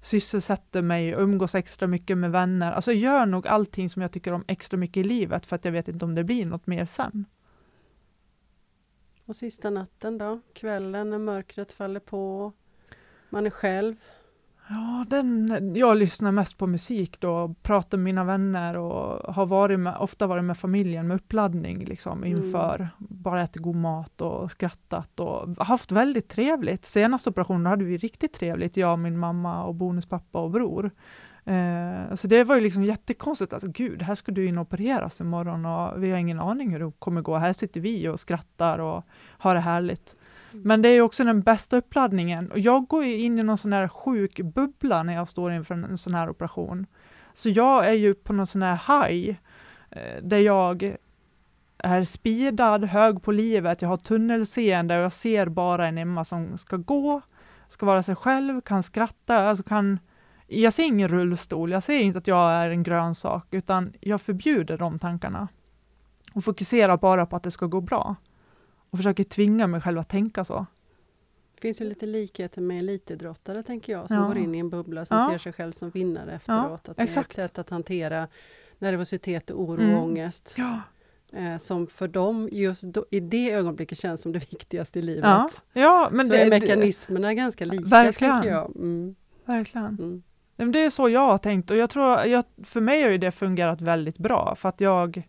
[0.00, 2.72] Sysselsätter mig, umgås extra mycket med vänner.
[2.72, 5.72] Alltså gör nog allting som jag tycker om extra mycket i livet för att jag
[5.72, 7.24] vet inte om det blir något mer sen.
[9.28, 10.40] Och sista natten då?
[10.52, 12.52] Kvällen när mörkret faller på?
[13.30, 13.96] Man är själv?
[14.68, 19.80] Ja, den, jag lyssnar mest på musik då, pratar med mina vänner och har varit
[19.80, 22.36] med, ofta varit med familjen med uppladdning liksom, Mm.
[22.38, 22.88] inför.
[22.98, 26.84] Bara ätit god mat och skrattat och haft väldigt trevligt.
[26.84, 30.90] Senaste operationen hade vi riktigt trevligt, jag, min mamma och bonuspappa och bror.
[31.48, 35.20] Eh, så det var ju liksom jättekonstigt, alltså gud, här ska du in och opereras
[35.20, 37.36] imorgon och vi har ingen aning hur det kommer gå.
[37.36, 40.14] Här sitter vi och skrattar och har det härligt.
[40.52, 42.50] Men det är ju också den bästa uppladdningen.
[42.50, 45.74] Och jag går ju in i någon sån här sjuk bubbla när jag står inför
[45.74, 46.86] en, en sån här operation.
[47.32, 49.36] Så jag är ju på någon sån här high,
[49.90, 50.96] eh, där jag
[51.78, 56.58] är speedad, hög på livet, jag har tunnelseende och jag ser bara en Emma som
[56.58, 57.20] ska gå,
[57.68, 59.98] ska vara sig själv, kan skratta, alltså kan
[60.48, 64.78] jag ser ingen rullstol, jag ser inte att jag är en grönsak, utan jag förbjuder
[64.78, 65.48] de tankarna.
[66.34, 68.16] Och fokuserar bara på att det ska gå bra.
[68.90, 70.66] Och försöker tvinga mig själv att tänka så.
[71.54, 74.22] Det finns ju lite likheter med elitidrottare tänker jag, som Ja.
[74.26, 75.28] går in i en bubbla som Ja.
[75.30, 76.88] ser sig själv som vinnare efteråt.
[76.88, 77.38] att det exakt.
[77.38, 78.28] är ett sätt att hantera
[78.78, 79.94] nervositet, oro Mm.
[79.96, 80.54] och ångest.
[80.58, 80.80] Ja,
[81.32, 85.24] Eh, som för dem just då, i det ögonblicket känns som det viktigaste i livet.
[85.24, 88.32] ja, ja men så det är det- mekanismerna ganska lika, Verkligen.
[88.34, 88.76] tänker jag.
[88.76, 89.86] Mm, Verkligen.
[89.86, 90.22] mm.
[90.66, 93.30] Det är så jag har tänkt och jag tror, jag, för mig har ju det
[93.30, 95.22] fungerat väldigt bra för att jag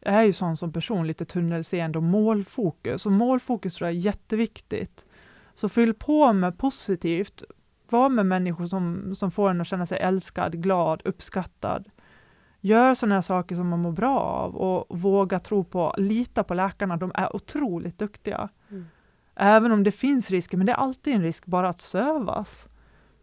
[0.00, 3.06] är ju sån som person, lite tunnelseende och målfokus.
[3.06, 5.06] Och målfokus tror jag är jätteviktigt.
[5.54, 7.42] Så fyll på med positivt.
[7.88, 11.90] Var med människor som, som får en att känna sig älskad, glad, uppskattad.
[12.60, 16.54] Gör sådana här saker som man mår bra av och våga tro på, lita på
[16.54, 18.48] läkarna, de är otroligt duktiga.
[18.70, 18.86] Mm.
[19.34, 22.68] Även om det finns risker, men det är alltid en risk bara att sövas.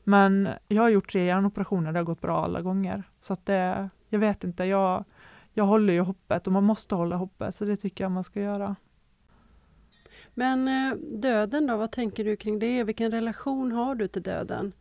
[0.09, 3.03] Men jag har gjort tre hjärnoperationer, det har gått bra alla gånger.
[3.19, 5.05] Så att det, jag vet inte, jag,
[5.53, 8.41] jag håller ju hoppet och man måste hålla hoppet, så det tycker jag man ska
[8.41, 8.75] göra.
[10.33, 12.83] Men eh, döden då, vad tänker du kring det?
[12.83, 14.71] Vilken relation har du till döden?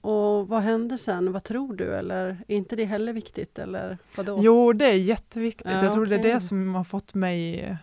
[0.00, 1.32] Och vad händer sen?
[1.32, 1.84] Vad tror du?
[1.84, 3.58] Eller är inte det heller viktigt?
[3.58, 4.38] Eller vadå?
[4.42, 5.70] Jo, det är jätteviktigt.
[5.70, 7.76] Ja, jag tror det är det som har fått mig...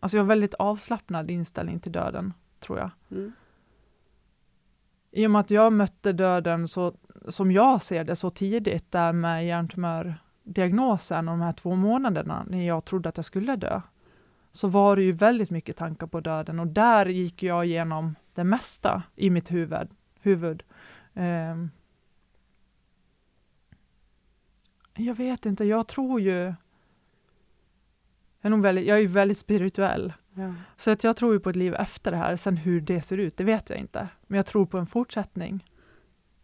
[0.00, 2.90] Alltså jag har väldigt avslappnad inställning till döden, tror jag.
[3.10, 3.32] Mm.
[5.14, 6.94] I och med att jag mötte döden så,
[7.28, 12.66] som jag ser det så tidigt, där med hjärntumördiagnosen och de här två månaderna när
[12.66, 13.80] jag trodde att jag skulle dö,
[14.52, 18.44] så var det ju väldigt mycket tankar på döden och där gick jag igenom det
[18.44, 19.88] mesta i mitt huvud.
[20.20, 20.62] huvud.
[21.14, 21.70] Um,
[24.94, 26.54] jag vet inte, jag tror ju...
[28.40, 30.12] Jag är, nog väldigt, jag är ju väldigt spirituell.
[30.34, 30.54] Ja.
[30.76, 32.36] Så att jag tror ju på ett liv efter det här.
[32.36, 34.08] Sen hur det ser ut, det vet jag inte.
[34.26, 35.64] Men jag tror på en fortsättning.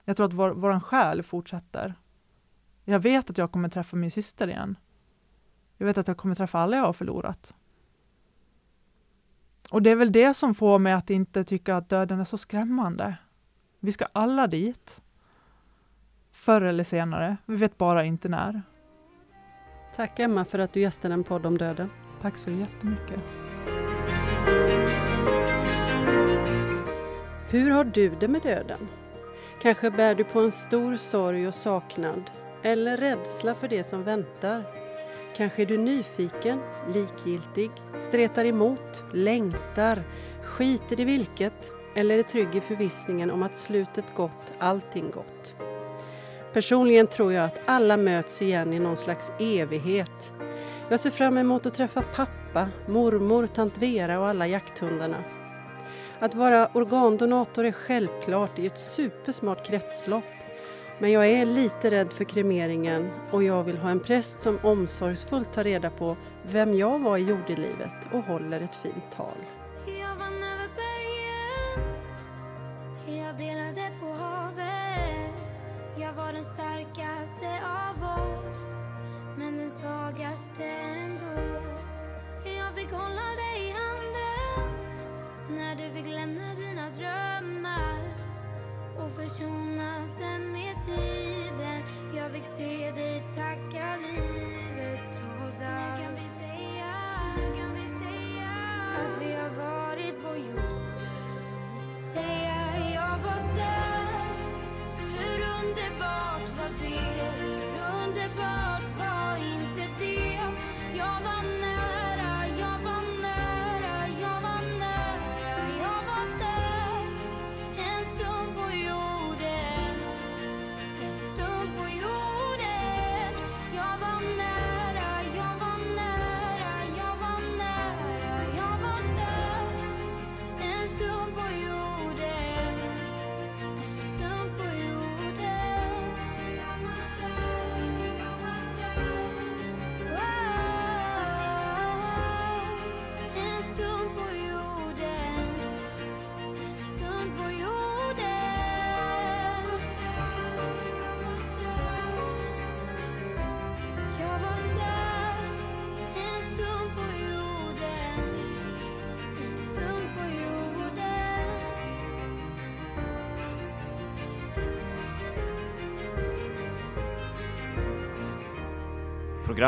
[0.05, 1.95] Jag tror att vår, våran själ fortsätter.
[2.85, 4.77] Jag vet att jag kommer träffa min syster igen.
[5.77, 7.55] Jag vet att jag kommer träffa alla jag har förlorat.
[9.71, 12.39] Och det är väl det som får mig att inte tycka att döden är så
[12.39, 13.17] skrämmande.
[13.81, 15.03] Vi ska alla dit.
[16.33, 17.37] Förr eller senare.
[17.47, 18.63] Vi vet bara inte när.
[19.97, 21.91] Tack Emma för att du gästade en podd om döden.
[22.21, 23.48] Tack så jättemycket.
[27.51, 28.89] Hur har du det med döden?
[29.63, 32.31] Kanske bär du på en stor sorg och saknad
[32.63, 34.63] eller rädsla för det som väntar.
[35.37, 36.61] Kanske är du nyfiken,
[36.95, 37.71] likgiltig,
[38.01, 40.03] stretar emot, längtar,
[40.45, 45.55] skiter i vilket eller är trygg i förvissningen om att slutet gott, allting gott.
[46.53, 50.33] Personligen tror jag att alla möts igen i någon slags evighet.
[50.89, 55.25] Jag ser fram emot att träffa pappa, mormor, tant Vera och alla jakthundarna.
[56.21, 60.25] Att vara organdonator är självklart i ett supersmart kretslopp.
[60.99, 65.53] Men jag är lite rädd för kremeringen och jag vill ha en präst som omsorgsfullt
[65.53, 69.58] tar reda på vem jag var i jordelivet och håller ett fint tal.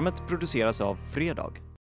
[0.00, 1.60] Programmet produceras av Fredag.